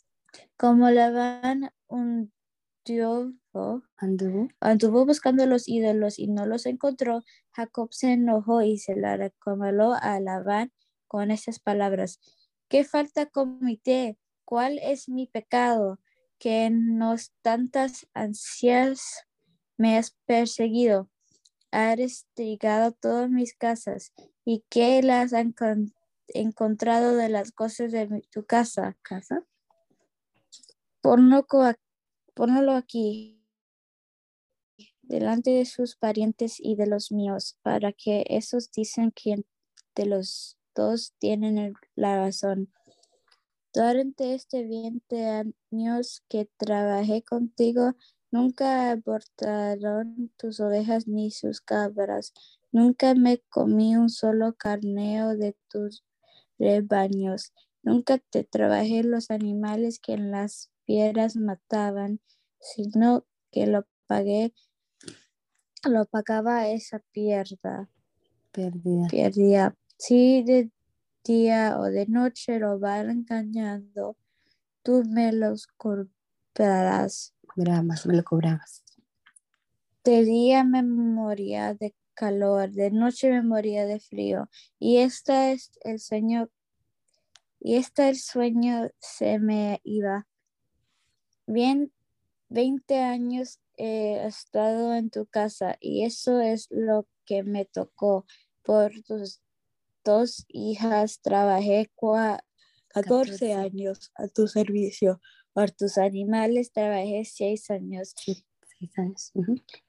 [0.57, 3.33] Como Labán hundió
[3.97, 4.49] Anduvo.
[4.59, 7.23] Anduvo buscando los ídolos y no los encontró.
[7.51, 10.71] Jacob se enojó y se la recomendó a Labán
[11.13, 12.19] con estas palabras.
[12.67, 14.17] ¿Qué falta comité?
[14.45, 15.99] ¿Cuál es mi pecado?
[16.39, 16.99] Que en
[17.43, 19.27] tantas ansias
[19.77, 21.11] me has perseguido.
[21.69, 24.11] Has investigado todas mis casas
[24.43, 25.93] y que las encon-
[26.29, 28.97] encontrado de las cosas de mi- tu casa.
[29.03, 29.45] Casa.
[31.03, 31.45] Ponlo
[32.75, 33.39] aquí
[35.03, 39.45] delante de sus parientes y de los míos, para que esos dicen que
[39.93, 42.71] de los dos tienen el- la razón.
[43.73, 45.25] Durante este 20
[45.71, 47.95] años que trabajé contigo,
[48.31, 52.33] nunca abortaron tus ovejas ni sus cabras.
[52.71, 56.03] Nunca me comí un solo carneo de tus
[56.59, 57.51] rebaños.
[57.81, 62.19] Nunca te trabajé los animales que en las fieras mataban,
[62.59, 64.53] sino que lo pagué,
[65.89, 67.89] lo pagaba esa pierda
[68.51, 69.07] Perdida.
[69.09, 69.75] perdía.
[70.05, 70.69] Si de
[71.23, 74.17] día o de noche lo van engañando,
[74.81, 77.33] tú me los cobrarás.
[77.47, 78.83] Cobrabas, me lo cobrabas.
[80.03, 84.49] De día me moría de calor, de noche me moría de frío.
[84.77, 86.49] Y esta es el sueño,
[87.61, 90.27] y esta el sueño se me iba.
[91.47, 91.93] Bien,
[92.49, 98.25] 20 años he estado en tu casa y eso es lo que me tocó.
[98.63, 99.42] Por tus
[100.03, 102.43] dos hijas trabajé cua-
[102.89, 103.53] 14 14.
[103.53, 105.19] años a tu servicio.
[105.53, 108.45] Por tus animales trabajé 6 años Sí,
[108.79, 109.31] seis años.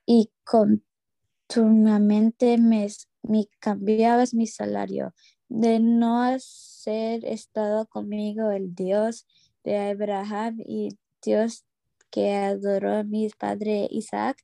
[0.07, 2.88] Y continuamente me,
[3.22, 5.14] me cambiabas mi salario.
[5.48, 9.27] De no haber estado conmigo el Dios
[9.62, 11.64] de Abraham y Dios
[12.11, 14.38] que adoró a mi padre Isaac,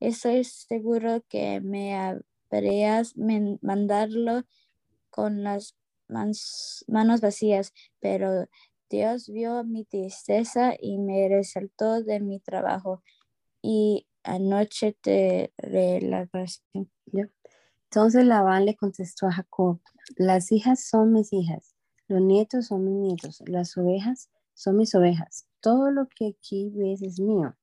[0.00, 4.44] estoy seguro que me habrías mandarlo
[5.20, 5.76] con las
[6.08, 8.46] manos vacías, pero
[8.88, 13.02] Dios vio mi tristeza y me resaltó de mi trabajo
[13.60, 16.88] y anoche te relajaste.
[17.84, 19.82] Entonces Labán le contestó a Jacob,
[20.16, 21.74] las hijas son mis hijas,
[22.08, 27.02] los nietos son mis nietos, las ovejas son mis ovejas, todo lo que aquí ves
[27.02, 27.54] es mío.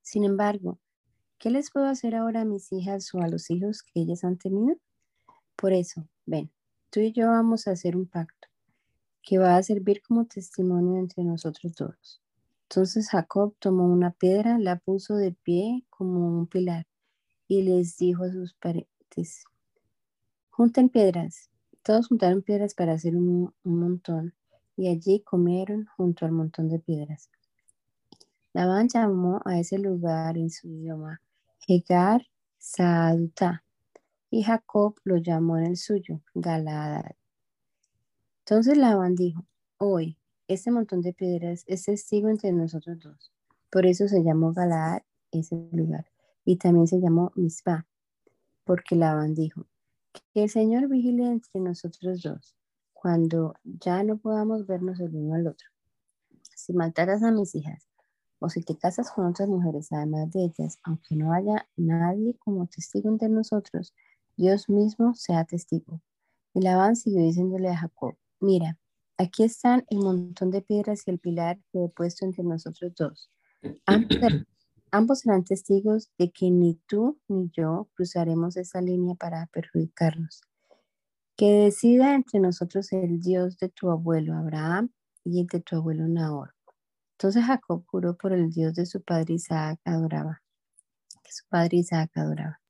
[0.00, 0.78] Sin embargo,
[1.38, 4.38] ¿qué les puedo hacer ahora a mis hijas o a los hijos que ellas han
[4.38, 4.78] tenido?
[5.56, 6.50] Por eso, ven,
[6.90, 8.48] tú y yo vamos a hacer un pacto
[9.22, 12.22] que va a servir como testimonio entre nosotros dos.
[12.68, 16.86] Entonces Jacob tomó una piedra, la puso de pie como un pilar
[17.48, 19.44] y les dijo a sus parientes,
[20.50, 21.50] junten piedras.
[21.82, 24.34] Todos juntaron piedras para hacer un, montón
[24.76, 27.30] y allí comieron junto al montón de piedras.
[28.52, 31.20] Labán llamó a ese lugar en su idioma
[31.66, 32.26] Hegar
[32.58, 33.65] Saadutá
[34.30, 37.12] y Jacob lo llamó en el suyo Galaad.
[38.40, 39.44] Entonces Labán dijo,
[39.78, 43.32] hoy este montón de piedras es testigo entre nosotros dos.
[43.70, 46.06] Por eso se llamó Galaad ese lugar
[46.44, 47.86] y también se llamó Mispa,
[48.64, 49.66] porque Labán dijo,
[50.32, 52.54] que el Señor vigile entre nosotros dos,
[52.92, 55.68] cuando ya no podamos vernos el uno al otro.
[56.54, 57.88] Si mataras a mis hijas,
[58.38, 62.66] o si te casas con otras mujeres además de ellas, aunque no haya nadie como
[62.66, 63.94] testigo entre nosotros,
[64.36, 66.02] Dios mismo sea testigo.
[66.52, 68.78] Y Labán siguió diciéndole a Jacob, mira,
[69.18, 73.30] aquí están el montón de piedras y el pilar que he puesto entre nosotros dos.
[74.92, 80.42] Ambos serán testigos de que ni tú ni yo cruzaremos esa línea para perjudicarnos.
[81.36, 84.90] Que decida entre nosotros el Dios de tu abuelo Abraham
[85.24, 86.54] y el de tu abuelo Nahor.
[87.18, 90.42] Entonces Jacob juró por el Dios de su padre Isaac adoraba,
[91.22, 92.60] que su padre Isaac adoraba.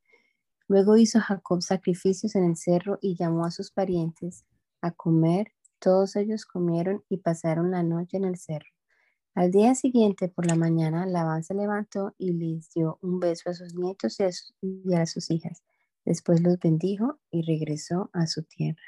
[0.69, 4.45] Luego hizo Jacob sacrificios en el cerro y llamó a sus parientes
[4.81, 5.53] a comer.
[5.79, 8.67] Todos ellos comieron y pasaron la noche en el cerro.
[9.37, 13.55] Al día siguiente, por la mañana, Labán se levantó y les dio un beso a
[13.55, 14.17] sus nietos
[14.63, 15.63] y a, sus hijas.
[16.07, 18.83] Después los bendijo y regresó a su tierra.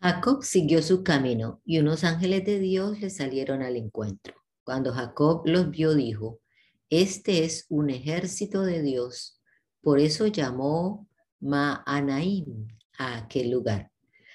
[0.00, 4.36] Jacob siguió su camino y unos ángeles de Dios le salieron al encuentro.
[4.62, 6.38] Cuando Jacob los vio, dijo,
[6.88, 9.40] este es un ejército de Dios.
[9.86, 12.66] Por eso llamó Maanaim
[12.98, 13.92] a aquel lugar.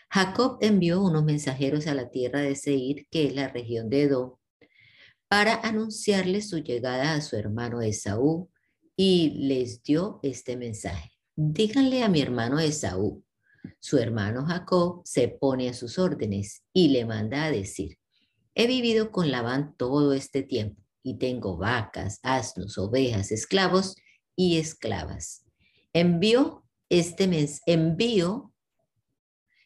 [0.10, 4.36] Jacob envió unos mensajeros a la tierra de Seir, que es la región de Edom,
[5.28, 8.50] para anunciarle su llegada a su hermano Esaú
[8.96, 11.12] y les dio este mensaje.
[11.36, 13.22] Díganle a mi hermano Esaú,
[13.82, 17.98] su hermano Jacob se pone a sus órdenes y le manda a decir,
[18.56, 23.98] he vivido con Labán todo este tiempo y tengo vacas, asnos, ovejas, esclavos
[24.34, 25.40] y esclavas.
[25.93, 28.54] Envío este mes, envío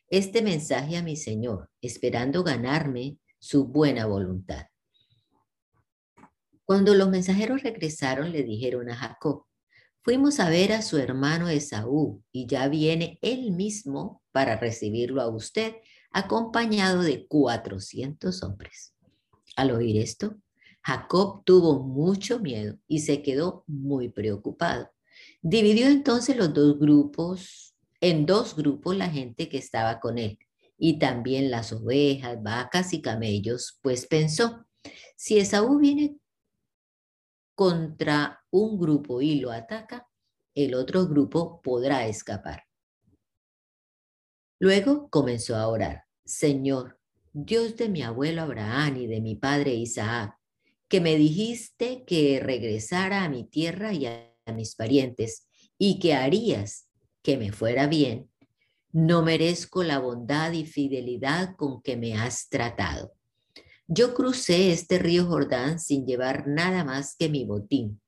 [0.08, 4.66] este mensaje a mi Señor, esperando ganarme su buena voluntad.
[6.64, 9.46] Cuando los mensajeros regresaron, le dijeron a Jacob,
[10.02, 15.30] fuimos a ver a su hermano Esaú y ya viene él mismo para recibirlo a
[15.30, 15.76] usted,
[16.10, 18.96] acompañado de cuatrocientos hombres.
[19.56, 20.38] Al oír esto,
[20.82, 24.95] Jacob tuvo mucho miedo y se quedó muy preocupado.
[25.48, 30.40] Dividió entonces los dos grupos en dos grupos la gente que estaba con él
[30.76, 34.66] y también las ovejas, vacas y camellos, pues pensó,
[35.16, 36.18] si Esaú viene
[37.54, 40.08] contra un grupo y lo ataca,
[40.56, 42.64] el otro grupo podrá escapar.
[44.60, 47.00] Luego comenzó a orar, Señor,
[47.34, 50.40] Dios de mi abuelo Abraham y de mi padre Isaac,
[50.88, 56.88] que me dijiste que regresara a mi tierra y a, mis parientes y que harías
[57.22, 58.30] que me fuera bien,
[58.92, 63.14] no merezco la bondad y fidelidad con que me has tratado.
[63.88, 68.02] Yo crucé este río Jordán sin llevar nada más que mi botín,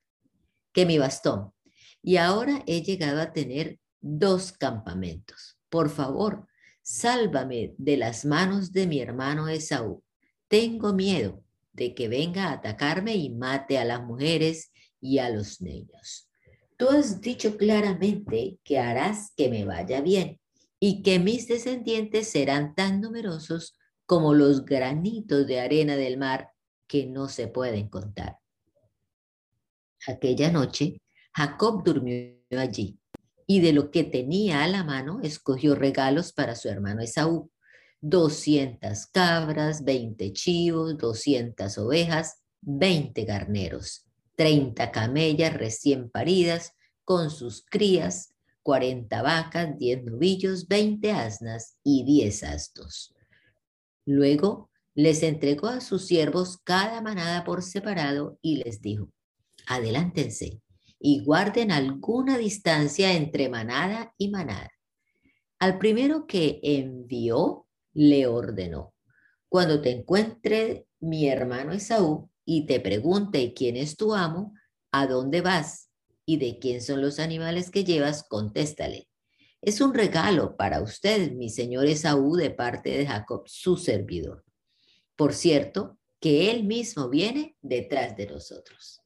[0.72, 1.52] que mi bastón,
[2.02, 5.60] y ahora he llegado a tener dos campamentos.
[5.70, 6.48] Por favor,
[6.82, 10.04] sálvame de las manos de mi hermano Esaú.
[10.48, 14.72] Tengo miedo de que venga a atacarme y mate a las mujeres
[15.02, 16.27] y a los niños.
[16.78, 20.40] Tú has dicho claramente que harás que me vaya bien
[20.80, 26.52] y que mis descendientes serán tan numerosos como los granitos de arena del mar
[26.88, 28.38] que no se pueden contar.
[30.08, 31.02] Aquella noche,
[31.34, 33.00] Jacob durmió allí
[33.48, 37.52] y de lo que tenía a la mano escogió regalos para su hermano Esaú.
[38.00, 44.07] Doscientas cabras, veinte chivos, doscientas ovejas, veinte garneros.
[44.38, 46.74] 30 camellas recién paridas
[47.04, 53.14] con sus crías, 40 vacas, 10 novillos, 20 asnas y 10 astos.
[54.06, 59.12] Luego les entregó a sus siervos cada manada por separado y les dijo,
[59.68, 60.62] adelántense
[61.00, 64.72] y guarden alguna distancia entre manada y manada.
[65.60, 68.94] Al primero que envió, le ordenó,
[69.50, 74.54] cuando te encuentre mi hermano Esaú, y te pregunte quién es tu amo,
[74.94, 75.90] ¿a dónde vas?
[76.26, 78.24] ¿Y de quién son los animales que llevas?
[78.24, 79.10] Contéstale.
[79.62, 84.46] Es un regalo para usted, mi señor Esaú, de parte de Jacob, su servidor.
[85.18, 89.02] Por cierto, que él mismo viene detrás de nosotros.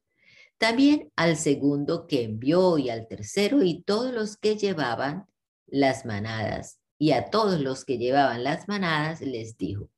[0.60, 5.26] También al segundo que envió y al tercero y todos los que llevaban
[5.66, 6.80] las manadas.
[7.00, 9.90] Y a todos los que llevaban las manadas les dijo,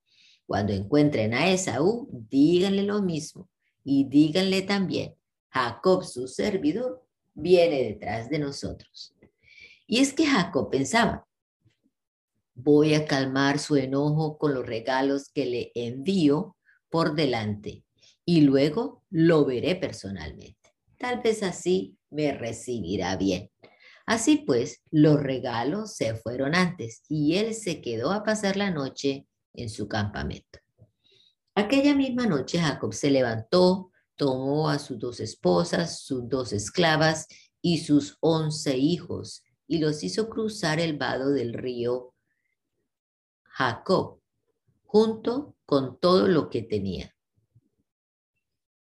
[0.45, 3.49] Cuando encuentren a Esaú, díganle lo mismo
[3.83, 5.15] y díganle también,
[5.49, 9.15] Jacob, su servidor, viene detrás de nosotros.
[9.87, 11.27] Y es que Jacob pensaba,
[12.55, 16.55] voy a calmar su enojo con los regalos que le envío
[16.89, 17.83] por delante
[18.25, 20.75] y luego lo veré personalmente.
[20.97, 23.49] Tal vez así me recibirá bien.
[24.05, 29.27] Así pues, los regalos se fueron antes y él se quedó a pasar la noche
[29.53, 30.59] en su campamento.
[31.55, 37.27] Aquella misma noche Jacob se levantó, tomó a sus dos esposas, sus dos esclavas
[37.61, 42.13] y sus once hijos y los hizo cruzar el vado del río
[43.43, 44.19] Jacob,
[44.83, 47.15] junto con todo lo que tenía.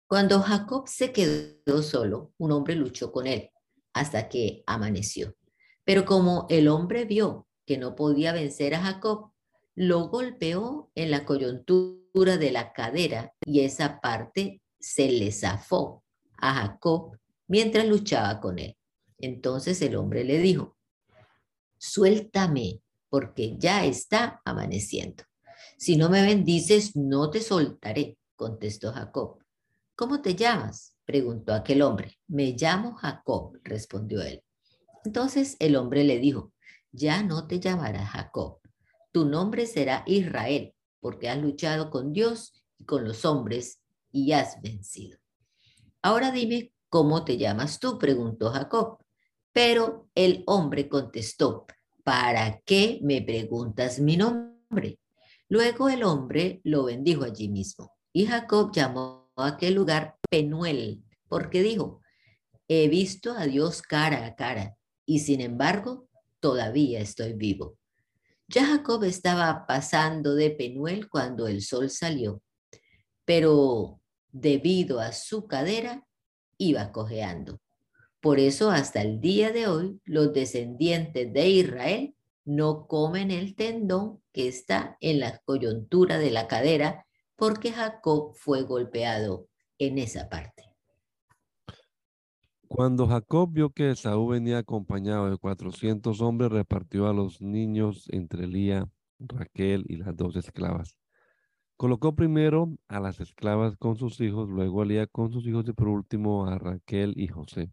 [0.07, 3.49] Cuando Jacob se quedó solo, un hombre luchó con él
[3.93, 5.35] hasta que amaneció.
[5.83, 9.32] Pero como el hombre vio que no podía vencer a Jacob,
[9.75, 16.03] lo golpeó en la coyuntura de la cadera y esa parte se le zafó
[16.37, 17.17] a Jacob
[17.47, 18.77] mientras luchaba con él.
[19.17, 20.77] Entonces el hombre le dijo,
[21.77, 25.23] suéltame porque ya está amaneciendo.
[25.77, 29.43] Si no me bendices, no te soltaré, contestó Jacob.
[29.95, 30.95] ¿Cómo te llamas?
[31.05, 32.17] preguntó aquel hombre.
[32.27, 34.43] Me llamo Jacob, respondió él.
[35.05, 36.53] Entonces el hombre le dijo,
[36.91, 38.59] ya no te llamarás Jacob,
[39.13, 43.79] tu nombre será Israel, porque has luchado con Dios y con los hombres
[44.11, 45.19] y has vencido.
[46.01, 47.97] Ahora dime, ¿cómo te llamas tú?
[47.97, 48.97] preguntó Jacob.
[49.53, 51.67] Pero el hombre contestó,
[52.03, 54.99] ¿para qué me preguntas mi nombre?
[55.47, 57.93] Luego el hombre lo bendijo allí mismo.
[58.11, 62.01] Y Jacob llamó a aquel lugar Penuel, porque dijo,
[62.67, 66.07] he visto a Dios cara a cara, y sin embargo,
[66.39, 67.77] todavía estoy vivo.
[68.53, 72.43] Ya Jacob estaba pasando de Penuel cuando el sol salió,
[73.25, 73.99] pero
[74.31, 76.05] debido a su cadera,
[76.59, 77.59] iba cojeando.
[78.21, 84.21] Por eso hasta el día de hoy los descendientes de Israel no comen el tendón
[84.31, 89.47] que está en la coyuntura de la cadera porque Jacob fue golpeado
[89.79, 90.62] en esa parte.
[92.75, 98.47] Cuando Jacob vio que Esaú venía acompañado de 400 hombres, repartió a los niños entre
[98.47, 100.97] Lía, Raquel y las dos esclavas.
[101.77, 105.73] Colocó primero a las esclavas con sus hijos, luego a Lía con sus hijos y
[105.73, 107.71] por último a Raquel y José.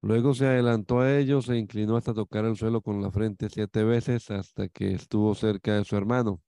[0.00, 3.84] Luego se adelantó a ellos e inclinó hasta tocar el suelo con la frente siete
[3.84, 6.40] veces hasta que estuvo cerca de su hermano.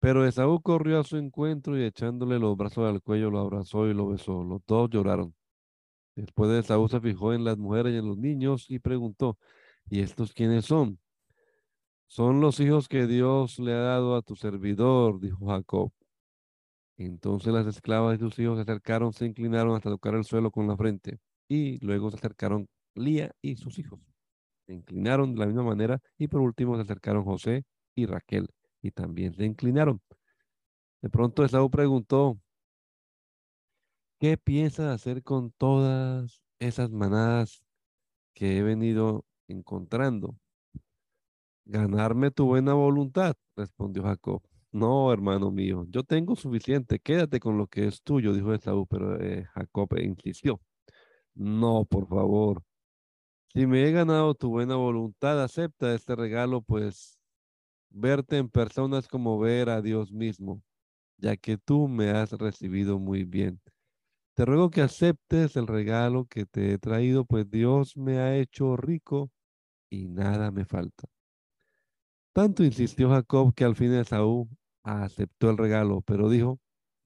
[0.00, 3.94] Pero Esaú corrió a su encuentro y echándole los brazos al cuello lo abrazó y
[3.94, 4.42] lo besó.
[4.42, 5.36] Los dos lloraron.
[6.20, 9.38] Después de Esaú se fijó en las mujeres y en los niños y preguntó,
[9.88, 10.98] ¿y estos quiénes son?
[12.08, 15.92] Son los hijos que Dios le ha dado a tu servidor, dijo Jacob.
[16.98, 20.68] Entonces las esclavas y sus hijos se acercaron, se inclinaron hasta tocar el suelo con
[20.68, 21.18] la frente.
[21.48, 24.00] Y luego se acercaron Lía y sus hijos.
[24.66, 27.64] Se inclinaron de la misma manera y por último se acercaron José
[27.94, 28.48] y Raquel
[28.82, 30.02] y también se inclinaron.
[31.00, 32.38] De pronto Esaú preguntó,
[34.20, 37.64] ¿qué piensas hacer con todas esas manadas
[38.34, 40.38] que he venido encontrando?
[41.64, 44.42] Ganarme tu buena voluntad, respondió Jacob.
[44.72, 49.20] No, hermano mío, yo tengo suficiente, quédate con lo que es tuyo, dijo Esaú, pero
[49.20, 50.60] eh, Jacob insistió.
[51.34, 52.62] No, por favor.
[53.54, 57.18] Si me he ganado tu buena voluntad, acepta este regalo, pues
[57.90, 60.62] verte en persona es como ver a Dios mismo,
[61.18, 63.60] ya que tú me has recibido muy bien.
[64.40, 68.74] Te ruego que aceptes el regalo que te he traído, pues Dios me ha hecho
[68.74, 69.30] rico
[69.90, 71.06] y nada me falta.
[72.32, 74.48] Tanto insistió Jacob que al fin Esaú
[74.82, 76.58] aceptó el regalo, pero dijo,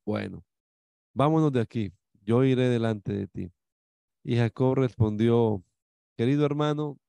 [0.06, 0.44] bueno,
[1.12, 3.52] vámonos de aquí, yo iré delante de ti.
[4.22, 5.64] Y Jacob respondió,
[6.16, 7.00] querido hermano,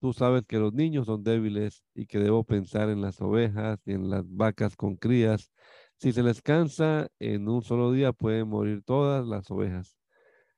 [0.00, 3.94] tú sabes que los niños son débiles y que debo pensar en las ovejas y
[3.94, 5.50] en las vacas con crías.
[5.98, 9.96] Si se les cansa en un solo día, pueden morir todas las ovejas.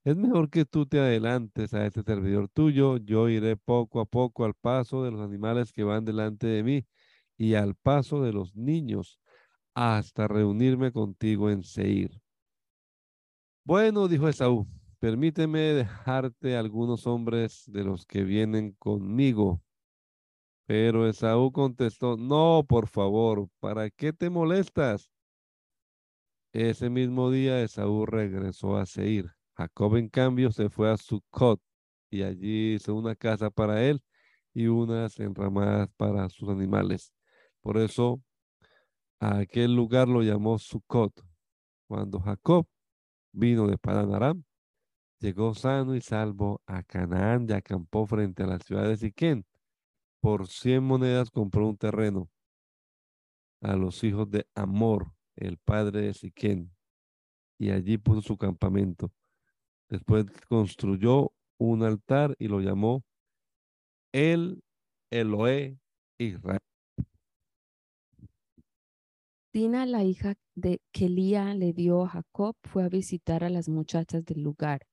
[0.04, 2.96] Es mejor que tú te adelantes a este servidor tuyo.
[2.96, 6.86] Yo iré poco a poco al paso de los animales que van delante de mí
[7.36, 9.20] y al paso de los niños
[9.74, 12.20] hasta reunirme contigo en Seir.
[13.64, 14.66] Bueno, dijo Esaú,
[14.98, 19.62] permíteme dejarte algunos hombres de los que vienen conmigo.
[20.66, 25.12] Pero Esaú contestó, no, por favor, ¿para qué te molestas?
[26.52, 29.30] Ese mismo día Esaú regresó a Seir.
[29.54, 31.60] Jacob, en cambio, se fue a Sucot
[32.10, 34.02] y allí hizo una casa para él
[34.54, 37.12] y unas enramadas para sus animales.
[37.60, 38.22] Por eso
[39.20, 41.12] A aquel lugar lo llamó Sucot.
[41.88, 42.66] Cuando Jacob
[43.32, 44.44] vino de Padán Aram,
[45.18, 49.44] llegó sano y salvo a Canaán y acampó frente a la ciudad de Siquén.
[50.20, 52.30] Por cien monedas compró un terreno
[53.60, 56.70] a los hijos de Amor, el padre de Siquén,
[57.58, 59.12] y allí puso su campamento.
[59.88, 63.04] Después construyó un altar y lo llamó
[64.12, 64.62] El
[65.10, 65.78] Eloé
[66.18, 66.60] Israel.
[69.52, 74.24] Dina, la hija de que le dio a Jacob, fue a visitar a las muchachas
[74.24, 74.86] del lugar,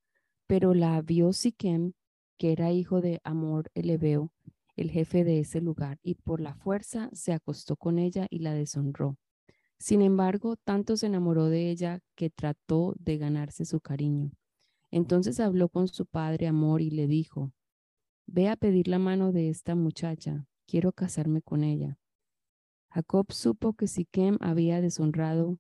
[0.48, 1.94] pero la vio Siquem,
[2.38, 4.32] que era hijo de Amor el Ebeo,
[4.76, 8.54] el jefe de ese lugar, y por la fuerza se acostó con ella y la
[8.54, 9.18] deshonró.
[9.78, 14.32] Sin embargo, tanto se enamoró de ella que trató de ganarse su cariño.
[14.92, 17.52] Entonces habló con su padre Amor y le dijo,
[18.28, 22.00] Ve a pedir la mano de esta muchacha, quiero casarme con ella.
[22.90, 25.60] Jacob supo que Siquem había deshonrado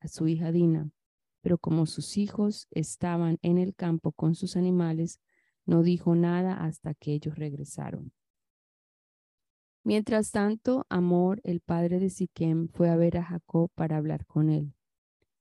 [0.00, 0.90] a su hija Dina,
[1.40, 5.18] pero como sus hijos estaban en el campo con sus animales,
[5.64, 8.12] no dijo nada hasta que ellos regresaron.
[9.88, 14.50] Mientras tanto, Amor, el padre de Siquem, fue a ver a Jacob para hablar con
[14.50, 14.74] él.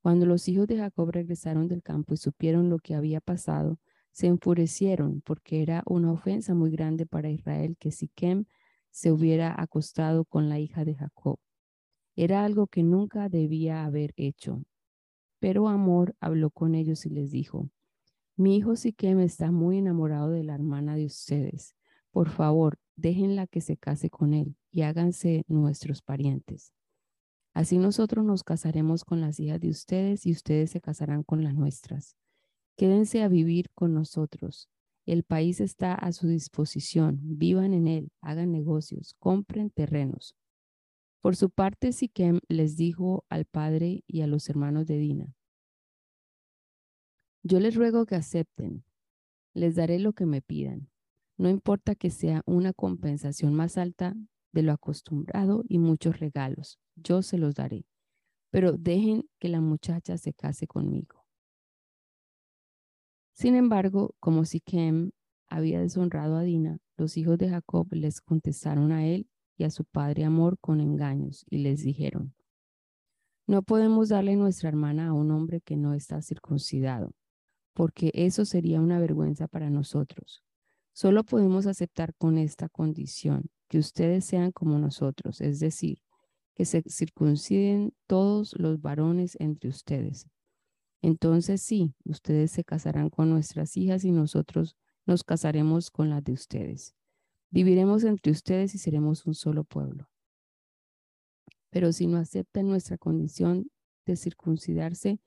[0.01, 3.77] Cuando los hijos de Jacob regresaron del campo y supieron lo que había pasado,
[4.13, 8.45] se enfurecieron porque era una ofensa muy grande para Israel que Siquem
[8.89, 11.39] se hubiera acostado con la hija de Jacob.
[12.15, 14.63] Era algo que nunca debía haber hecho.
[15.39, 17.69] Pero Amor habló con ellos y les dijo,
[18.37, 21.75] mi hijo Siquem está muy enamorado de la hermana de ustedes.
[22.11, 26.73] Por favor, déjenla que se case con él y háganse nuestros parientes.
[27.53, 31.55] Así nosotros nos casaremos con las hijas de ustedes y ustedes se casarán con las
[31.55, 32.17] nuestras.
[32.75, 34.69] Quédense a vivir con nosotros.
[35.05, 37.19] El país está a su disposición.
[37.23, 40.35] Vivan en él, hagan negocios, compren terrenos.
[41.21, 45.33] Por su parte, Siquem les dijo al padre y a los hermanos de Dina,
[47.43, 48.83] yo les ruego que acepten,
[49.53, 50.89] les daré lo que me pidan.
[51.37, 54.15] No importa que sea una compensación más alta
[54.53, 57.85] de lo acostumbrado y muchos regalos, yo se los daré.
[58.49, 61.25] Pero dejen que la muchacha se case conmigo.
[63.33, 65.11] Sin embargo, como Siquem
[65.47, 69.85] había deshonrado a Dina, los hijos de Jacob les contestaron a él y a su
[69.85, 72.33] padre Amor con engaños y les dijeron,
[73.45, 77.13] no podemos darle nuestra hermana a un hombre que no está circuncidado,
[77.73, 80.43] porque eso sería una vergüenza para nosotros.
[80.97, 86.01] Solo podemos aceptar con esta condición, que ustedes sean como nosotros, es decir,
[86.55, 90.25] que se circunciden todos los varones entre ustedes.
[91.03, 94.75] Entonces sí, ustedes se casarán con nuestras hijas y nosotros
[95.05, 96.95] nos casaremos con las de ustedes.
[97.51, 100.09] Viviremos entre ustedes y seremos un solo pueblo.
[101.69, 103.69] Pero si no aceptan nuestra condición
[104.07, 105.21] de circuncidarse,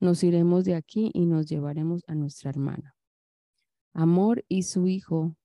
[0.00, 2.93] nos iremos de aquí y nos llevaremos a nuestra hermana.
[3.94, 5.36] Amor y su hijo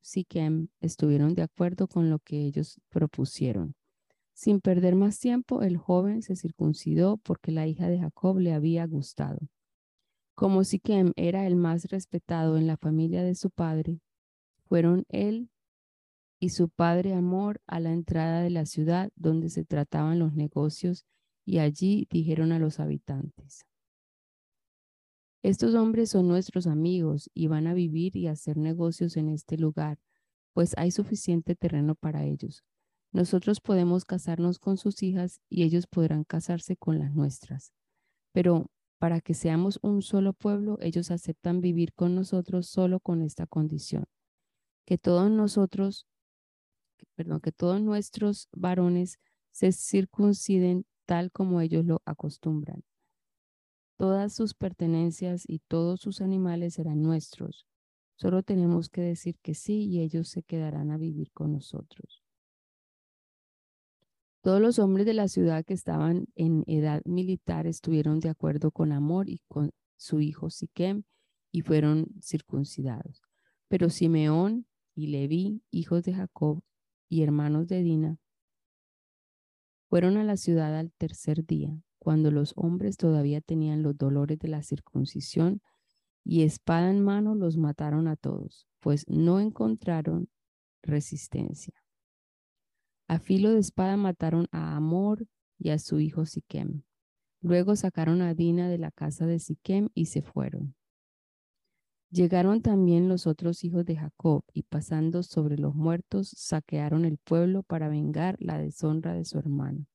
[0.00, 3.74] Siquem estuvieron de acuerdo con lo que ellos propusieron.
[4.32, 8.86] Sin perder más tiempo, el joven se circuncidó porque la hija de Jacob le había
[8.86, 9.38] gustado.
[10.34, 14.00] Como Siquem era el más respetado en la familia de su padre,
[14.64, 15.50] fueron él
[16.40, 21.04] y su padre Amor a la entrada de la ciudad donde se trataban los negocios
[21.44, 23.66] y allí dijeron a los habitantes,
[25.42, 29.98] estos hombres son nuestros amigos y van a vivir y hacer negocios en este lugar,
[30.52, 32.64] pues hay suficiente terreno para ellos.
[33.10, 37.72] Nosotros podemos casarnos con sus hijas y ellos podrán casarse con las nuestras.
[38.32, 43.46] Pero para que seamos un solo pueblo, ellos aceptan vivir con nosotros solo con esta
[43.46, 44.04] condición,
[44.86, 46.06] que todos nosotros,
[47.16, 49.18] perdón, que todos nuestros varones
[49.50, 52.84] se circunciden tal como ellos lo acostumbran.
[53.96, 57.66] Todas sus pertenencias y todos sus animales serán nuestros.
[58.16, 62.22] Solo tenemos que decir que sí y ellos se quedarán a vivir con nosotros.
[64.42, 68.90] Todos los hombres de la ciudad que estaban en edad militar estuvieron de acuerdo con
[68.90, 71.04] Amor y con su hijo Siquem
[71.52, 73.22] y fueron circuncidados.
[73.68, 74.66] Pero Simeón
[74.96, 76.62] y Leví, hijos de Jacob
[77.08, 78.18] y hermanos de Dina,
[79.88, 84.48] fueron a la ciudad al tercer día cuando los hombres todavía tenían los dolores de
[84.48, 85.62] la circuncisión,
[86.24, 90.28] y espada en mano los mataron a todos, pues no encontraron
[90.82, 91.74] resistencia.
[93.06, 95.28] A filo de espada mataron a Amor
[95.60, 96.82] y a su hijo Siquem.
[97.40, 100.74] Luego sacaron a Dina de la casa de Siquem y se fueron.
[102.10, 107.62] Llegaron también los otros hijos de Jacob y pasando sobre los muertos saquearon el pueblo
[107.62, 109.86] para vengar la deshonra de su hermano.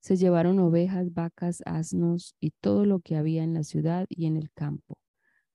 [0.00, 4.36] Se llevaron ovejas, vacas, asnos y todo lo que había en la ciudad y en
[4.36, 4.98] el campo.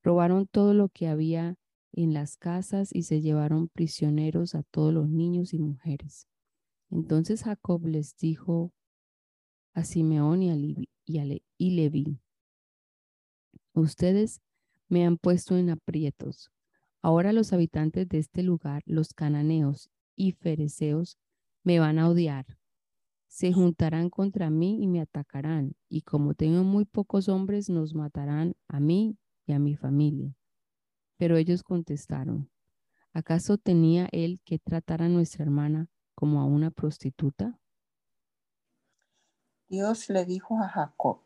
[0.03, 1.55] Robaron todo lo que había
[1.93, 6.27] en las casas y se llevaron prisioneros a todos los niños y mujeres.
[6.89, 8.71] Entonces Jacob les dijo
[9.73, 11.25] a Simeón y a,
[11.57, 12.19] y Leví,
[13.73, 14.41] ustedes
[14.89, 16.51] me han puesto en aprietos.
[17.01, 21.17] Ahora los habitantes de este lugar, los cananeos y fereceos,
[21.63, 22.45] me van a odiar.
[23.33, 28.55] Se juntarán contra mí y me atacarán, y como tengo muy pocos hombres, nos matarán
[28.67, 29.17] a mí
[29.47, 30.35] y a mi familia.
[31.17, 32.51] Pero ellos contestaron,
[33.11, 37.59] ¿acaso tenía él que tratar a nuestra hermana como a una prostituta?
[39.67, 41.21] Dios le dijo a Jacob,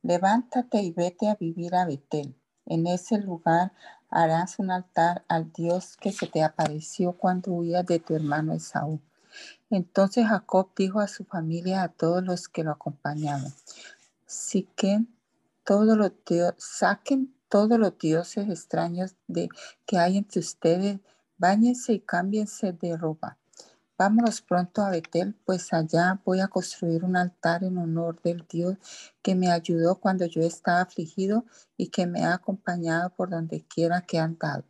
[0.00, 2.34] levántate y vete a vivir a Betel.
[2.64, 3.72] En ese lugar
[4.08, 9.02] harás un altar al Dios que se te apareció cuando huías de tu hermano Esaú.
[9.70, 13.52] Entonces Jacob dijo a su familia, a todos los que lo acompañaban,
[14.26, 15.04] si que
[15.64, 16.12] todos los
[16.58, 19.48] saquen todos los dioses extraños de,
[19.84, 21.00] que hay entre ustedes,
[21.36, 23.38] báñense y cámbiense de ropa.
[23.98, 28.78] Vámonos pronto a Betel, pues allá voy a construir un altar en honor del Dios
[29.20, 31.44] que me ayudó cuando yo estaba afligido
[31.76, 34.64] y que me ha acompañado por donde quiera que han dado.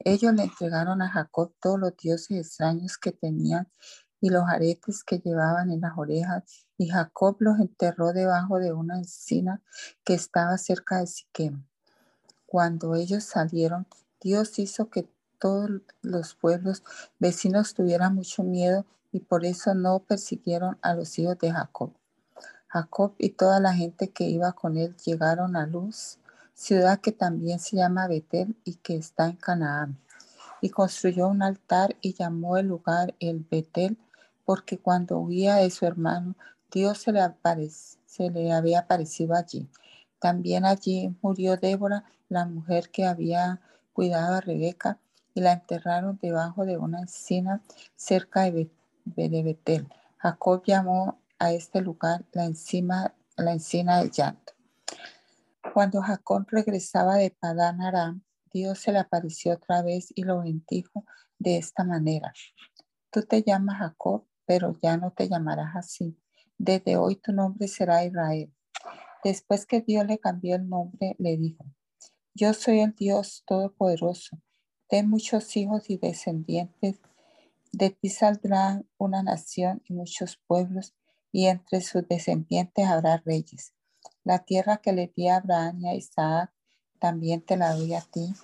[0.00, 3.68] Ellos le entregaron a Jacob todos los dioses extraños que tenían
[4.24, 6.44] y los aretes que llevaban en las orejas,
[6.78, 9.60] y Jacob los enterró debajo de una encina
[10.02, 11.62] que estaba cerca de Siquem.
[12.46, 13.86] Cuando ellos salieron,
[14.22, 15.06] Dios hizo que
[15.38, 15.68] todos
[16.00, 16.82] los pueblos
[17.18, 21.92] vecinos tuvieran mucho miedo y por eso no persiguieron a los hijos de Jacob.
[22.68, 26.16] Jacob y toda la gente que iba con él llegaron a Luz,
[26.54, 29.98] ciudad que también se llama Betel y que está en Canaán.
[30.62, 33.98] Y construyó un altar y llamó el lugar el Betel,
[34.44, 36.36] porque cuando huía de su hermano,
[36.70, 37.12] Dios se
[38.30, 39.68] le, había aparecido allí.
[40.18, 43.60] También allí murió Débora, la mujer que había
[43.92, 44.98] cuidado a Rebeca,
[45.34, 47.60] y la enterraron debajo de una encina
[47.96, 48.70] cerca de
[49.04, 49.88] Betel.
[50.18, 52.50] Jacob llamó a este lugar la,
[53.36, 54.52] la encina del llanto.
[55.72, 58.22] Cuando Jacob regresaba de Padán Aram,
[58.52, 61.04] Dios se le apareció otra vez y lo bendijo
[61.38, 62.32] de esta manera.
[63.10, 66.16] Tú te llamas Jacob, pero ya no te llamarás así.
[66.58, 68.52] Desde hoy tu nombre será Israel
[69.24, 71.64] Después que Dios le cambió el nombre, le dijo,
[72.34, 74.38] yo soy el Dios Todopoderoso,
[74.86, 77.00] ten muchos hijos y descendientes,
[77.72, 80.94] de ti saldrá una nación y muchos pueblos,
[81.32, 83.72] y entre sus descendientes habrá reyes.
[84.24, 86.52] La tierra que le di a Abraham y a Isaac,
[86.98, 88.34] también te la doy a ti,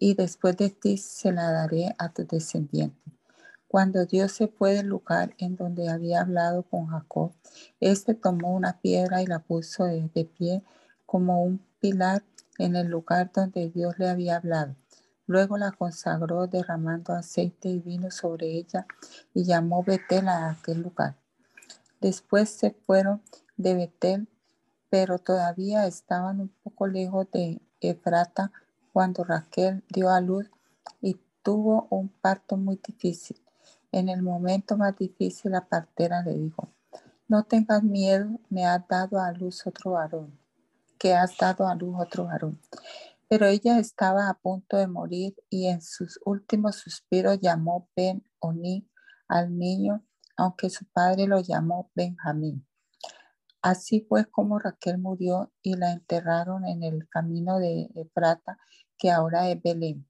[0.00, 3.14] y después de ti se la daré a tus descendientes.
[3.70, 7.30] Cuando Dios se fue del lugar en donde había hablado con Jacob,
[7.78, 10.64] éste tomó una piedra y la puso de, pie
[11.06, 12.24] como un pilar
[12.58, 14.74] en el lugar donde Dios le había hablado.
[15.28, 18.88] Luego la consagró derramando aceite y vino sobre ella
[19.34, 21.14] y llamó Betel a aquel lugar.
[22.00, 23.22] Después se fueron
[23.56, 24.26] de Betel,
[24.88, 28.50] pero todavía estaban un poco lejos de Efrata
[28.92, 30.50] cuando Raquel dio a luz
[31.00, 33.40] y tuvo un parto muy difícil.
[33.92, 36.72] En el momento más difícil, la partera le dijo,
[37.26, 40.38] no tengas miedo, me has dado a luz otro varón,
[40.98, 42.60] que has dado a luz otro varón.
[43.28, 48.88] Pero ella estaba a punto de morir y en sus últimos suspiros llamó Ben Oni
[49.28, 50.04] al niño,
[50.36, 52.66] aunque su padre lo llamó Benjamín.
[53.62, 58.58] Así fue como Raquel murió y la enterraron en el camino de Efrata,
[58.96, 60.06] que ahora es Belén.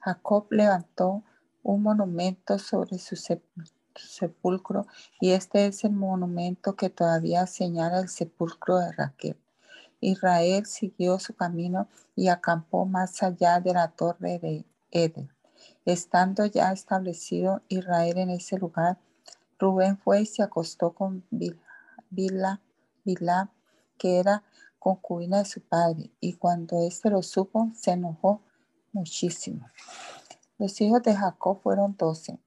[0.00, 1.24] Jacob levantó
[1.68, 3.14] un monumento sobre su
[3.94, 4.86] sepulcro
[5.20, 9.36] y este es el monumento que todavía señala el sepulcro de Raquel.
[10.00, 15.28] Israel siguió su camino y acampó más allá de la torre de Eden.
[15.84, 18.98] Estando ya establecido Israel en ese lugar,
[19.58, 22.62] Rubén fue y se acostó con Bila,
[23.04, 23.50] Bila
[23.98, 24.42] que era
[24.78, 28.40] concubina de su padre, y cuando éste lo supo, se enojó
[28.92, 29.68] muchísimo.
[30.58, 32.40] Los hijos de Jacob fueron doce.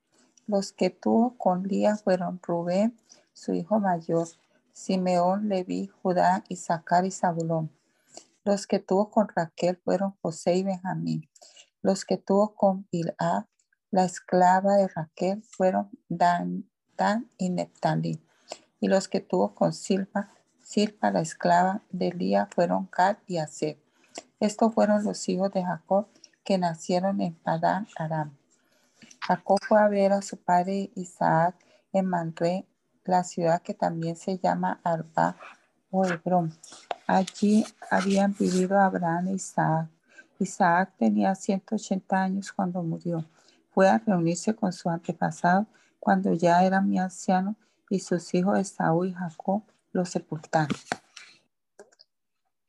[0.46, 3.00] Los que tuvo con Lía fueron Rubén,
[3.32, 4.28] su hijo mayor,
[4.74, 7.72] Simeón, Leví, Judá, Isaacar y Zabulón.
[8.44, 11.30] Los que tuvo con Raquel fueron José y Benjamín.
[11.82, 13.48] Los que tuvo con Bilá,
[13.92, 18.22] la esclava de Raquel, fueron Dan, Dan y Neptalí.
[18.82, 23.80] Y los que tuvo con Silva, Silva, la esclava de Lía, fueron Gad y Aser.
[24.42, 26.08] Estos fueron los hijos de Jacob
[26.44, 28.36] que nacieron en Padán Aram.
[29.28, 31.56] Jacob fue a ver a su padre Isaac
[31.94, 32.66] en Manré,
[33.06, 35.36] la ciudad que también se llama Arba
[35.90, 36.54] o Hebrón.
[37.08, 39.90] Allí habían vivido Abraham e Isaac.
[40.40, 43.26] Isaac tenía 180 años cuando murió.
[43.70, 45.68] Fue a reunirse con su antepasado
[46.00, 47.56] cuando ya era muy anciano
[47.90, 50.78] y sus hijos Esaú y Jacob lo sepultaron.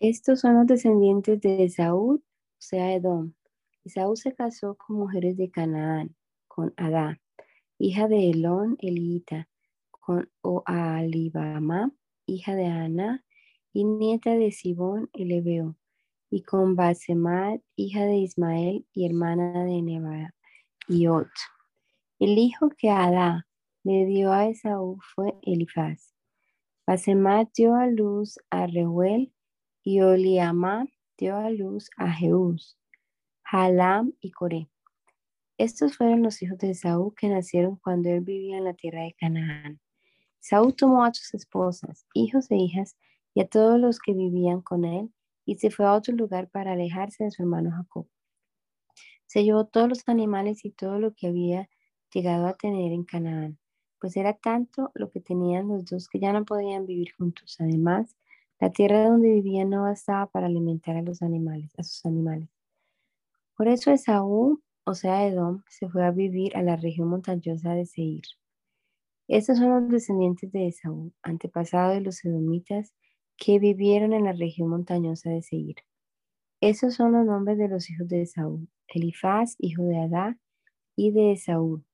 [0.00, 2.22] Estos son los descendientes de Esaú, o
[2.58, 3.32] sea, Edom.
[3.84, 6.14] Esaú se casó con mujeres de Canaán,
[6.46, 7.20] con Adá,
[7.78, 9.48] hija de Elón Elita,
[9.90, 11.90] con Oalibama,
[12.26, 13.24] hija de Ana,
[13.72, 15.76] y nieta de Sibón el Ebeo,
[16.30, 20.34] y con Basemat, hija de Ismael y hermana de Neba
[20.88, 21.30] y Ot.
[22.18, 23.46] El hijo que Adá
[23.82, 26.14] le dio a Esaú fue Elifaz.
[26.86, 29.32] Basemat dio a luz a Reuel
[29.82, 30.86] y Oliamá
[31.18, 32.78] dio a luz a Jeús,
[33.54, 34.70] Halam y Coré.
[35.58, 39.12] Estos fueron los hijos de Esaú que nacieron cuando él vivía en la tierra de
[39.12, 39.78] Canaán.
[40.40, 42.96] Esaú tomó a sus esposas, hijos e hijas
[43.34, 45.12] y a todos los que vivían con él
[45.44, 48.08] y se fue a otro lugar para alejarse de su hermano Jacob.
[49.26, 51.68] Se llevó todos los animales y todo lo que había
[52.10, 53.58] llegado a tener en Canaán,
[54.00, 57.56] pues era tanto lo que tenían los dos que ya no podían vivir juntos.
[57.60, 58.16] Además,
[58.60, 62.48] la tierra donde vivían no bastaba para alimentar a los animales, a sus animales.
[63.62, 67.86] Por eso Esaú, o sea Edom, se fue a vivir a la región montañosa de
[67.86, 68.24] Seir.
[69.28, 72.92] Estos son los descendientes de Esaú, antepasado de los edomitas
[73.36, 75.76] que vivieron en la región montañosa de Seir.
[76.60, 78.66] Esos son los nombres de los hijos de Esaú.
[78.88, 80.36] Elifaz, hijo de Adá,
[80.96, 81.84] y de Esaú.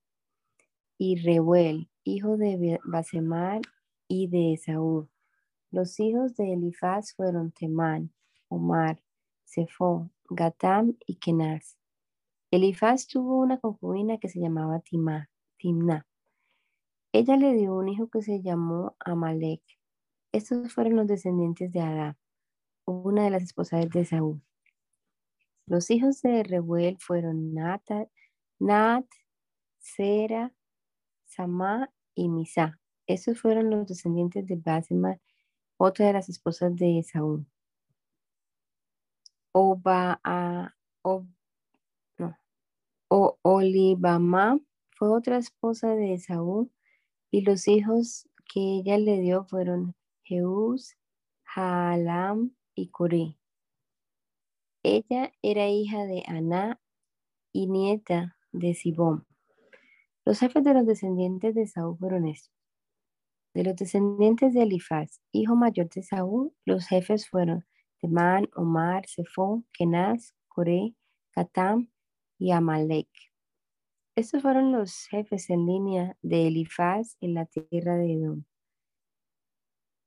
[0.97, 3.61] Y Reuel, hijo de Basemar
[4.09, 5.11] y de Esaú.
[5.71, 8.11] Los hijos de Elifaz fueron Temán,
[8.49, 9.03] Omar,
[9.45, 11.77] Sefo, Gatam y Kenaz.
[12.51, 16.07] Elifaz tuvo una concubina que se llamaba Timna.
[17.13, 19.63] Ella le dio un hijo que se llamó Amalek.
[20.33, 22.19] Estos fueron los descendientes de Adá,
[22.85, 24.43] una de las esposas de Saúl.
[25.67, 27.83] Los hijos de Reuel fueron Nat,
[28.59, 29.07] Nat,
[29.79, 30.53] Sera,
[31.25, 32.81] Samá y Misa.
[33.07, 35.19] Estos fueron los descendientes de Basema,
[35.79, 37.47] otra de las esposas de Saúl.
[39.53, 40.21] Oba,
[41.03, 41.27] o,
[43.09, 46.71] o, Olibama fue otra esposa de Saúl
[47.31, 49.95] y los hijos que ella le dio fueron
[50.25, 50.97] Jeús,
[51.45, 53.37] Jaalam y Coré.
[54.83, 56.81] Ella era hija de Aná
[57.53, 59.27] y nieta de Sibón.
[60.25, 62.53] Los jefes de los descendientes de Saúl fueron estos.
[63.55, 67.67] De los descendientes de Elifaz, hijo mayor de Saúl, los jefes fueron
[68.01, 70.95] Temán, Omar, Sefón, Kenaz, Coré,
[71.31, 71.91] Catam
[72.39, 73.09] y Amalek.
[74.17, 78.45] Estos fueron los jefes en línea de Elifaz en la tierra de Edom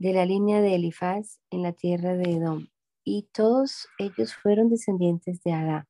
[0.02, 2.70] de la línea de Elifaz en la tierra de Edom,
[3.04, 5.88] y todos ellos fueron descendientes de Adá.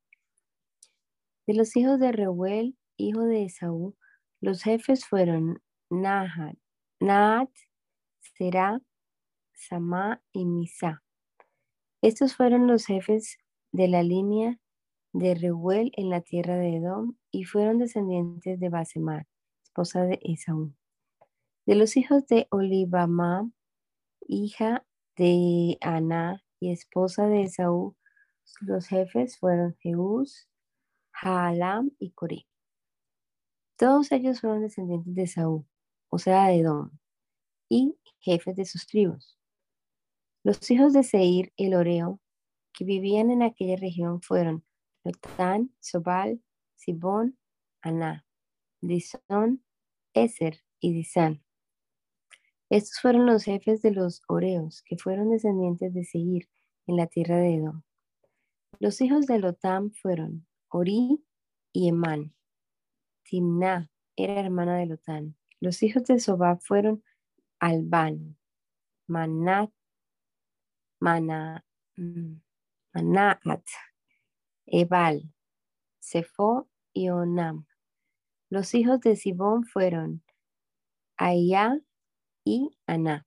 [1.47, 3.95] De los hijos de Reuel, hijo de Esaú,
[4.41, 6.57] los jefes fueron Nahat,
[6.99, 7.51] Naat,
[8.37, 8.81] Será,
[9.53, 11.01] Samá y Misa.
[12.01, 13.37] Estos fueron los jefes
[13.71, 14.59] de la línea
[15.13, 19.27] de Reuel en la tierra de Edom y fueron descendientes de Basemar,
[19.63, 20.73] esposa de Esaú.
[21.67, 23.51] De los hijos de Olibamá,
[24.27, 24.83] hija
[25.15, 27.95] de Ana y esposa de Esaú.
[28.61, 30.49] Los jefes fueron Jeús,
[31.11, 32.47] Jaalam y Coré.
[33.77, 35.67] Todos ellos fueron descendientes de Esaú,
[36.09, 36.89] o sea, de Edom,
[37.69, 39.37] y jefes de sus tribus.
[40.43, 42.19] Los hijos de Seir, el Oreo,
[42.73, 44.65] que vivían en aquella región fueron
[45.03, 46.41] Lotán, Sobal,
[46.75, 47.37] Sibón,
[47.81, 48.25] Aná,
[48.81, 49.63] Disón,
[50.13, 51.43] Eser y Disán.
[52.69, 56.49] Estos fueron los jefes de los Oreos, que fueron descendientes de Seir
[56.87, 57.83] en la tierra de Edom.
[58.79, 61.23] Los hijos de Lotam fueron Ori
[61.73, 62.33] y Emán.
[63.23, 65.37] Timná era hermana de Lotán.
[65.59, 67.03] Los hijos de Sobab fueron
[67.59, 68.37] Albán,
[69.07, 69.71] Manat,
[71.01, 71.65] Mana,
[71.97, 72.35] mm,
[72.93, 73.65] Manaat,
[74.67, 75.33] Ebal,
[75.99, 77.65] Sefo y Onam.
[78.49, 80.23] Los hijos de Sibón fueron
[81.17, 81.79] Ayá
[82.45, 83.25] y Aná.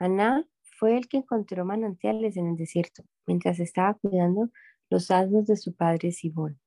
[0.00, 4.50] Aná fue el que encontró manantiales en el desierto mientras estaba cuidando
[4.90, 6.58] los asnos de su padre Sibón.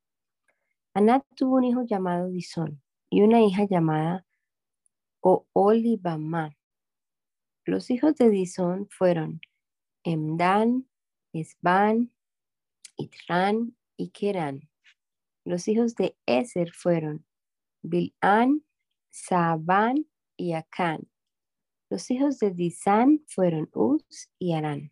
[0.94, 4.26] Aná tuvo un hijo llamado Disón y una hija llamada
[5.20, 6.56] Oolibamá.
[7.66, 9.42] Los hijos de Disón fueron
[10.04, 10.88] Emdan,
[11.34, 12.12] Esban,
[12.98, 14.70] Itran y Keran.
[15.46, 17.26] Los hijos de Eser fueron
[17.82, 18.64] Bilán,
[19.10, 21.10] Saban y Acán.
[21.90, 24.92] Los hijos de Disán fueron Uz y Arán.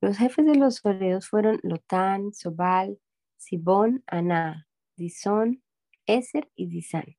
[0.00, 3.00] Los jefes de los horeos fueron Lotán, Sobal,
[3.36, 5.62] Sibón, Aná, Disón,
[6.06, 7.16] Eser y Disán.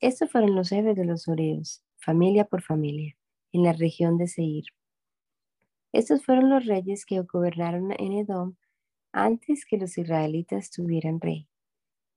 [0.00, 3.16] Estos fueron los jefes de los horeos, familia por familia,
[3.52, 4.64] en la región de Seir.
[5.96, 8.54] Estos fueron los reyes que gobernaron en Edom
[9.12, 11.48] antes que los israelitas tuvieran rey.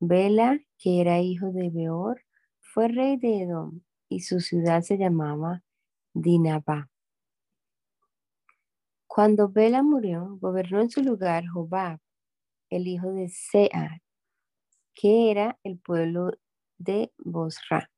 [0.02, 2.22] Bela, que era hijo de Beor,
[2.60, 5.64] fue rey de Edom y su ciudad se llamaba
[6.14, 6.90] Dinabá.
[9.08, 12.02] Cuando Bela murió, gobernó en su lugar Jobab,
[12.70, 14.02] el hijo de Sear,
[14.94, 16.34] que era el pueblo
[16.78, 17.90] de Bosra.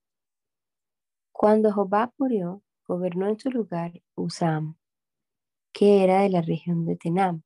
[1.31, 4.77] Cuando Jobab murió, gobernó en su lugar Usam,
[5.73, 7.43] que era de la región de Tenam.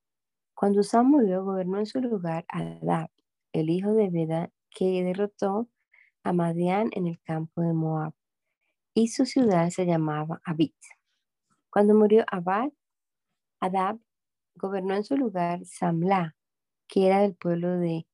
[0.53, 3.09] Cuando murió, gobernó en su lugar Adab,
[3.53, 5.69] el hijo de Beda, que derrotó
[6.23, 8.13] a Madián en el campo de Moab,
[8.93, 10.76] y su ciudad se llamaba Abit.
[11.69, 12.71] Cuando murió Abad,
[13.59, 13.99] Adab
[14.55, 16.36] gobernó en su lugar Samla,
[16.88, 18.07] que era del pueblo de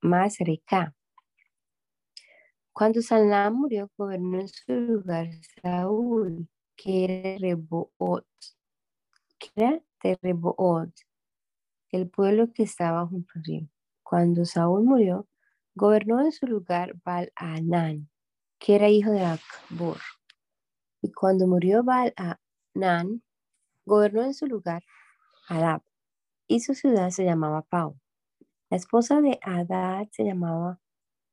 [0.00, 0.94] Masreca.
[2.72, 5.28] Cuando Samla murió, gobernó en su lugar
[5.62, 8.26] Saúl, que era Reboot,
[9.38, 10.92] que era de Reboot,
[11.90, 13.68] el pueblo que estaba junto al río.
[14.02, 15.28] Cuando Saúl murió,
[15.74, 18.08] gobernó en su lugar Baal-Anán,
[18.58, 19.98] que era hijo de Akbor.
[21.02, 23.22] Y cuando murió Baal-Anán,
[23.84, 24.82] gobernó en su lugar
[25.48, 25.82] Adab,
[26.46, 27.98] y su ciudad se llamaba Pau.
[28.70, 30.80] La esposa de Adad se llamaba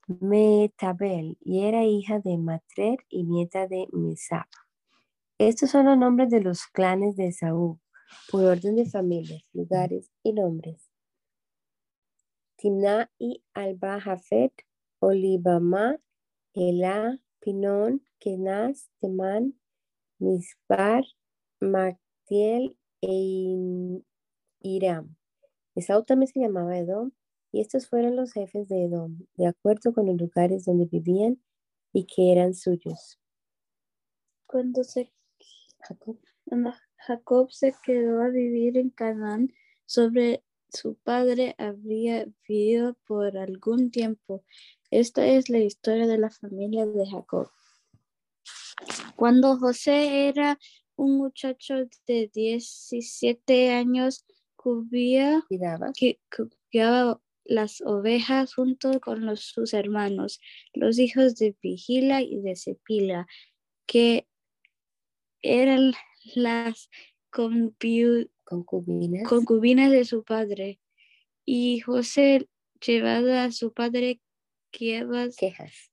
[0.07, 4.47] Metabel y era hija de Matrer y nieta de Mesab.
[5.39, 7.79] Estos son los nombres de los clanes de Saúl,
[8.29, 10.91] por orden de familias, lugares y nombres.
[12.57, 14.51] Timna y Alba Jafet,
[14.99, 15.97] Olibama,
[16.53, 19.57] Elá, Pinón, Kenaz, Temán,
[20.19, 21.05] Misbar,
[21.61, 24.03] Mactiel e
[24.59, 25.15] Iram.
[25.73, 27.11] Esaú también se llamaba Edom,
[27.53, 31.41] y estos fueron los jefes de Edom, de acuerdo con los lugares donde vivían
[31.93, 33.21] y que eran suyos.
[34.45, 35.13] Cuando se
[36.97, 39.53] Jacob se quedó a vivir en Canaán,
[39.85, 44.43] sobre su padre habría vivido por algún tiempo.
[44.91, 47.49] Esta es la historia de la familia de Jacob.
[49.15, 50.59] Cuando José era
[50.95, 51.75] un muchacho
[52.07, 54.25] de 17 años,
[54.55, 55.43] cubía,
[55.95, 56.19] que,
[57.45, 60.39] las ovejas junto con los, sus hermanos,
[60.73, 63.27] los hijos de Vigila y de Cepila,
[63.87, 64.28] que
[65.41, 65.93] eran
[66.35, 66.89] las
[67.29, 69.27] concubinas.
[69.27, 70.79] concubinas de su padre.
[71.45, 72.47] Y José,
[72.85, 74.21] llevado a su padre
[74.71, 75.35] quejas,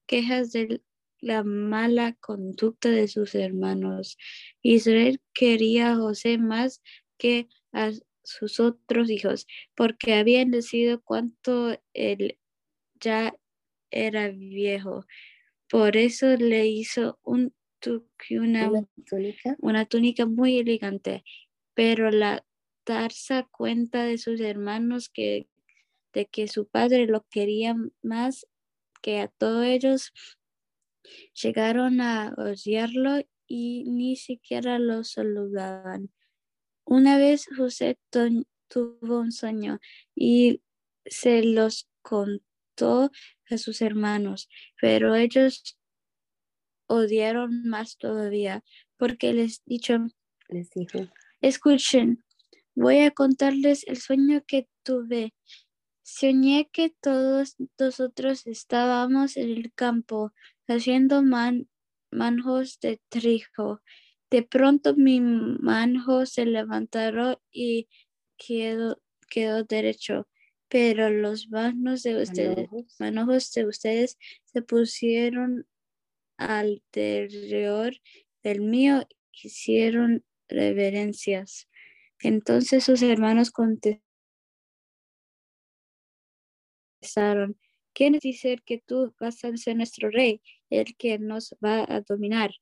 [0.06, 0.82] quejas de
[1.20, 4.18] la mala conducta de sus hermanos.
[4.62, 6.82] Israel quería a José más
[7.18, 7.92] que a
[8.22, 12.38] sus otros hijos, porque habían decidido cuánto él
[13.00, 13.34] ya
[13.90, 15.06] era viejo.
[15.68, 17.54] Por eso le hizo un
[18.30, 18.70] una,
[19.06, 19.56] túnica.
[19.58, 21.24] una túnica muy elegante,
[21.74, 22.44] pero la
[22.84, 25.48] Tarsa cuenta de sus hermanos que
[26.16, 28.46] de que su padre lo quería más
[29.02, 30.12] que a todos ellos,
[31.34, 36.10] llegaron a odiarlo y ni siquiera lo saludaban.
[36.86, 39.78] Una vez José tuvo un sueño
[40.14, 40.62] y
[41.04, 43.10] se los contó
[43.50, 44.48] a sus hermanos,
[44.80, 45.78] pero ellos
[46.86, 48.62] odiaron más todavía
[48.96, 49.98] porque les dicho,
[50.48, 51.10] les dijo,
[51.40, 52.24] escuchen,
[52.74, 55.34] voy a contarles el sueño que tuve.
[56.02, 60.32] Soñé que todos nosotros estábamos en el campo
[60.68, 61.22] haciendo
[62.10, 63.82] manjos de trigo.
[64.30, 67.88] De pronto mi manjo se levantaron y
[68.36, 70.28] quedó, quedó derecho,
[70.68, 72.68] pero los manojos de ustedes,
[72.98, 75.66] manojos de ustedes se pusieron
[76.36, 77.94] alrededor
[78.42, 81.68] del mío hicieron reverencias.
[82.20, 84.02] Entonces sus hermanos contestaron,
[87.92, 92.52] ¿quién dice que tú vas a ser nuestro rey, el que nos va a dominar?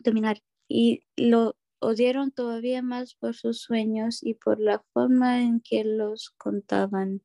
[0.00, 0.42] Dominar.
[0.68, 6.30] Y lo odiaron todavía más por sus sueños y por la forma en que los
[6.30, 7.22] contaban.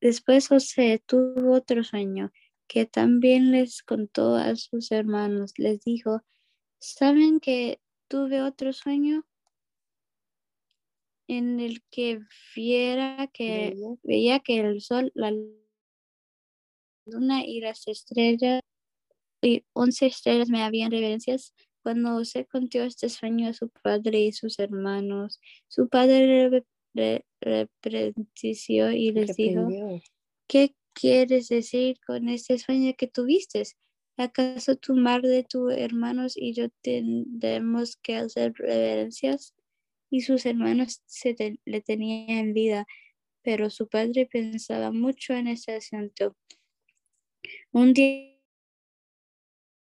[0.00, 2.32] Después José tuvo otro sueño
[2.68, 5.52] que también les contó a sus hermanos.
[5.58, 6.22] Les dijo,
[6.78, 9.24] ¿saben que tuve otro sueño?
[11.28, 12.20] en el que
[12.54, 15.32] viera que veía que el sol, la
[17.06, 18.60] luna y las estrellas
[19.40, 21.54] y once estrellas me habían reverencias.
[21.82, 28.92] Cuando José contó este sueño a su padre y sus hermanos, su padre le reprendió
[28.92, 29.68] y les dijo.
[30.46, 33.62] ¿qué quieres decir con este sueño que tuviste?
[34.16, 39.54] ¿Acaso tu madre, tus hermanos y yo tendremos que hacer reverencias?
[40.10, 41.34] Y sus hermanos se
[41.64, 42.86] le tenían en vida,
[43.42, 46.36] pero su padre pensaba mucho en ese asunto.
[47.72, 48.32] Un día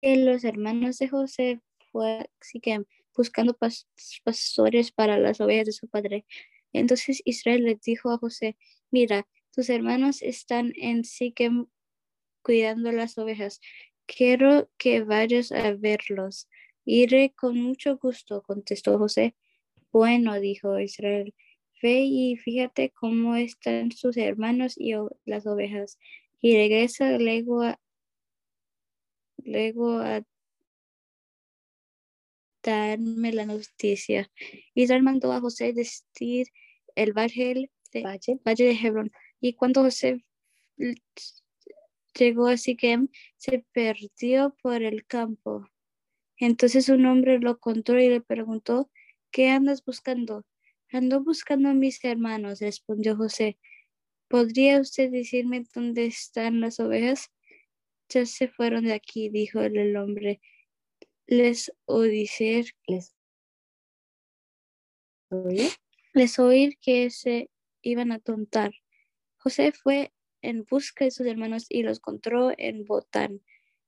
[0.02, 1.60] los hermanos de José
[1.92, 2.84] fue así que
[3.14, 3.86] buscando pas-
[4.24, 6.24] pastores para las ovejas de su padre.
[6.72, 8.56] Entonces Israel le dijo a José,
[8.90, 9.26] mira,
[9.56, 11.66] tus hermanos están en Siquem
[12.42, 13.62] cuidando las ovejas.
[14.04, 16.46] Quiero que vayas a verlos.
[16.84, 19.34] Iré con mucho gusto, contestó José.
[19.90, 21.34] Bueno, dijo Israel,
[21.82, 24.92] ve y fíjate cómo están sus hermanos y
[25.24, 25.98] las ovejas.
[26.42, 27.80] Y regresa luego a,
[29.38, 30.22] luego a
[32.62, 34.30] darme la noticia.
[34.74, 36.48] Israel mandó a José vestir
[36.94, 38.38] el valle de, Valle.
[38.44, 39.10] valle de Hebrón.
[39.40, 40.24] Y cuando José
[40.78, 40.94] l-
[42.18, 45.66] llegó a Siquem, se perdió por el campo.
[46.38, 48.90] Entonces un hombre lo encontró y le preguntó,
[49.30, 50.44] ¿qué andas buscando?
[50.92, 53.58] Ando buscando a mis hermanos, respondió José.
[54.28, 57.30] ¿Podría usted decirme dónde están las ovejas?
[58.08, 60.40] Ya se fueron de aquí, dijo el hombre.
[61.26, 63.14] Les oí decir Les
[65.30, 65.68] oí.
[66.14, 67.50] les oír que se
[67.82, 68.72] iban a tontar.
[69.46, 73.42] José fue en busca de sus hermanos y los encontró en Botán.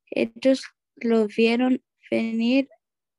[0.09, 0.63] Ellos
[0.95, 1.83] lo vieron
[2.13, 2.69] venir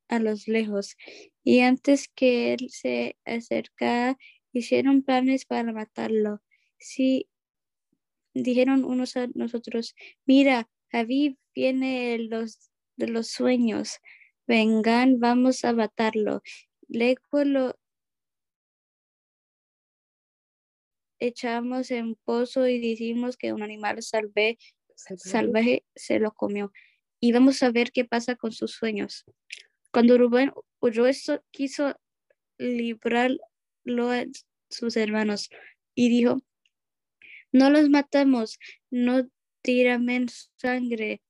[0.07, 0.95] a los lejos
[1.43, 4.17] y antes que él se acercara
[4.53, 6.41] hicieron planes para matarlo.
[6.77, 7.27] Sí,
[8.33, 9.93] dijeron unos a nosotros,
[10.25, 13.99] mira, David viene los, de los sueños,
[14.47, 16.41] vengan, vamos a matarlo.
[16.87, 17.43] Luego
[21.19, 24.57] echamos en pozo y decimos que un animal salve,
[24.95, 25.85] Salvaje.
[25.95, 26.71] se lo comió.
[27.19, 29.25] Y vamos a ver qué pasa con sus sueños.
[29.91, 31.99] Cuando Rubén oyó esto, quiso
[32.57, 34.25] librarlo a
[34.69, 35.49] sus hermanos
[35.95, 36.41] y dijo,
[37.51, 38.59] no los matamos,
[38.91, 39.27] no
[39.61, 41.21] tiramen sangre,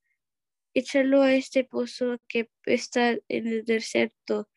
[0.74, 4.50] échalo a este pozo que está en el desierto,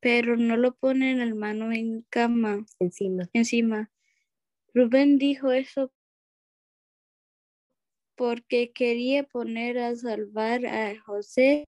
[0.00, 3.28] pero no lo ponen el mano en cama Encima.
[3.32, 3.90] encima.
[4.74, 5.92] Rubén dijo eso
[8.16, 11.66] porque quería poner a salvar a José.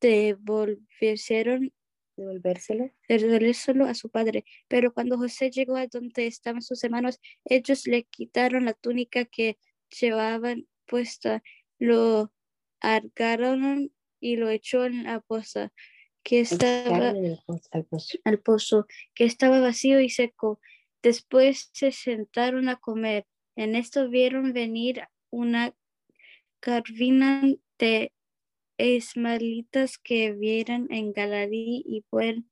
[0.00, 1.72] Devolvieron
[2.16, 2.90] Devolvérselo.
[3.08, 4.44] regresárselo a su padre.
[4.68, 9.58] Pero cuando José llegó a donde estaban sus hermanos, ellos le quitaron la túnica que
[10.00, 11.42] llevaban puesta,
[11.78, 12.32] lo
[12.80, 15.72] argaron y lo echó en la poza
[16.22, 18.18] que estaba el pozo- al pozo.
[18.24, 20.60] al pozo, que estaba vacío y seco.
[21.02, 23.26] Después se sentaron a comer.
[23.56, 25.74] En esto vieron venir una
[26.60, 27.42] carvina
[27.78, 28.12] de
[28.78, 32.48] ismaelitas que vieron en Galarí y buen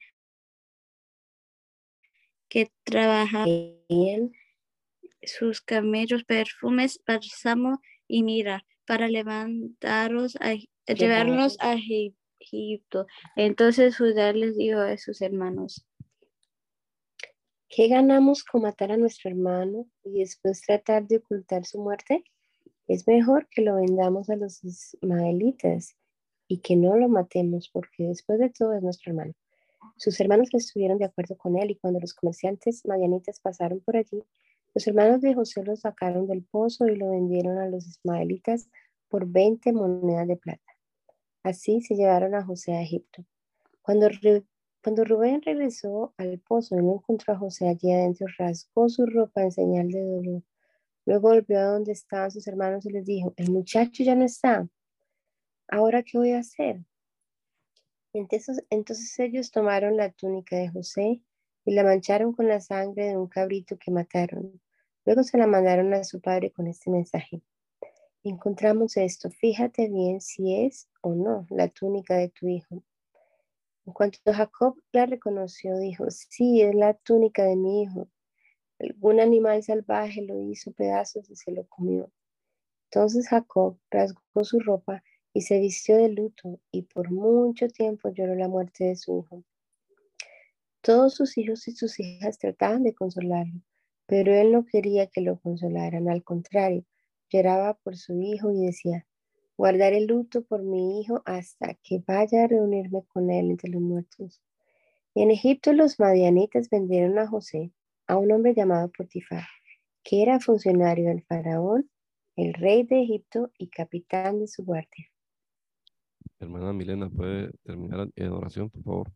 [2.48, 4.32] que trabajaban
[5.22, 10.54] sus camellos, perfumes, bálsamo y mira, para levantaros a,
[10.92, 11.76] llevarlos a
[12.56, 13.06] Egipto.
[13.36, 15.86] Entonces Judá les dijo a sus hermanos,
[17.72, 22.24] ¿Qué ganamos con matar a nuestro hermano y después tratar de ocultar su muerte?
[22.88, 25.94] Es mejor que lo vendamos a los ismaelitas
[26.48, 29.34] y que no lo matemos porque después de todo es nuestro hermano.
[29.96, 34.24] Sus hermanos estuvieron de acuerdo con él y cuando los comerciantes madianitas pasaron por allí,
[34.74, 38.68] los hermanos de José lo sacaron del pozo y lo vendieron a los ismaelitas
[39.08, 40.69] por 20 monedas de plata.
[41.42, 43.24] Así se llevaron a José a Egipto.
[43.82, 44.08] Cuando,
[44.82, 49.52] cuando Rubén regresó al pozo no encontró a José allí adentro, rasgó su ropa en
[49.52, 50.42] señal de dolor.
[51.06, 54.68] Luego volvió a donde estaban sus hermanos y les dijo, el muchacho ya no está.
[55.68, 56.84] ¿Ahora qué voy a hacer?
[58.12, 61.22] Entonces, entonces ellos tomaron la túnica de José
[61.64, 64.60] y la mancharon con la sangre de un cabrito que mataron.
[65.04, 67.42] Luego se la mandaron a su padre con este mensaje.
[68.22, 72.84] Encontramos esto, fíjate bien si es o no la túnica de tu hijo.
[73.86, 78.10] En cuanto Jacob la reconoció, dijo, sí, es la túnica de mi hijo.
[78.78, 82.10] Algún animal salvaje lo hizo pedazos y se lo comió.
[82.90, 85.02] Entonces Jacob rasgó su ropa
[85.32, 89.44] y se vistió de luto y por mucho tiempo lloró la muerte de su hijo.
[90.82, 93.62] Todos sus hijos y sus hijas trataban de consolarlo,
[94.04, 96.84] pero él no quería que lo consolaran, al contrario,
[97.30, 99.06] lloraba por su hijo y decía,
[99.60, 103.82] Guardaré el luto por mi hijo hasta que vaya a reunirme con él entre los
[103.82, 104.40] muertos.
[105.12, 107.70] Y en Egipto los madianitas vendieron a José,
[108.06, 109.44] a un hombre llamado Potifar,
[110.02, 111.90] que era funcionario del faraón,
[112.36, 115.10] el rey de Egipto y capitán de su guardia.
[116.38, 119.12] Hermana Milena, ¿puede terminar en oración, por favor?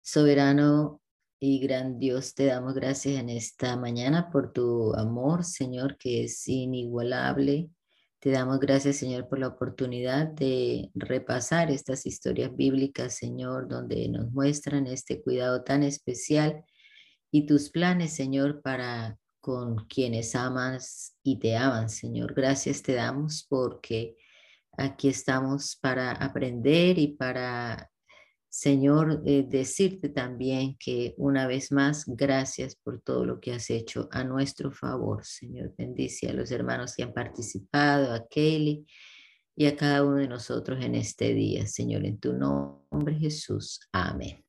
[0.00, 1.02] Soberano
[1.40, 6.48] y gran Dios, te damos gracias en esta mañana por tu amor, Señor, que es
[6.48, 7.70] inigualable.
[8.18, 14.32] Te damos gracias, Señor, por la oportunidad de repasar estas historias bíblicas, Señor, donde nos
[14.32, 16.64] muestran este cuidado tan especial
[17.30, 22.34] y tus planes, Señor, para con quienes amas y te aman, Señor.
[22.34, 24.16] Gracias te damos porque
[24.76, 27.90] aquí estamos para aprender y para,
[28.60, 34.08] Señor, eh, decirte también que una vez más, gracias por todo lo que has hecho
[34.10, 35.72] a nuestro favor, Señor.
[35.78, 38.84] Bendice a los hermanos que han participado, a Kelly
[39.54, 43.78] y a cada uno de nosotros en este día, Señor, en tu nombre Jesús.
[43.92, 44.47] Amén.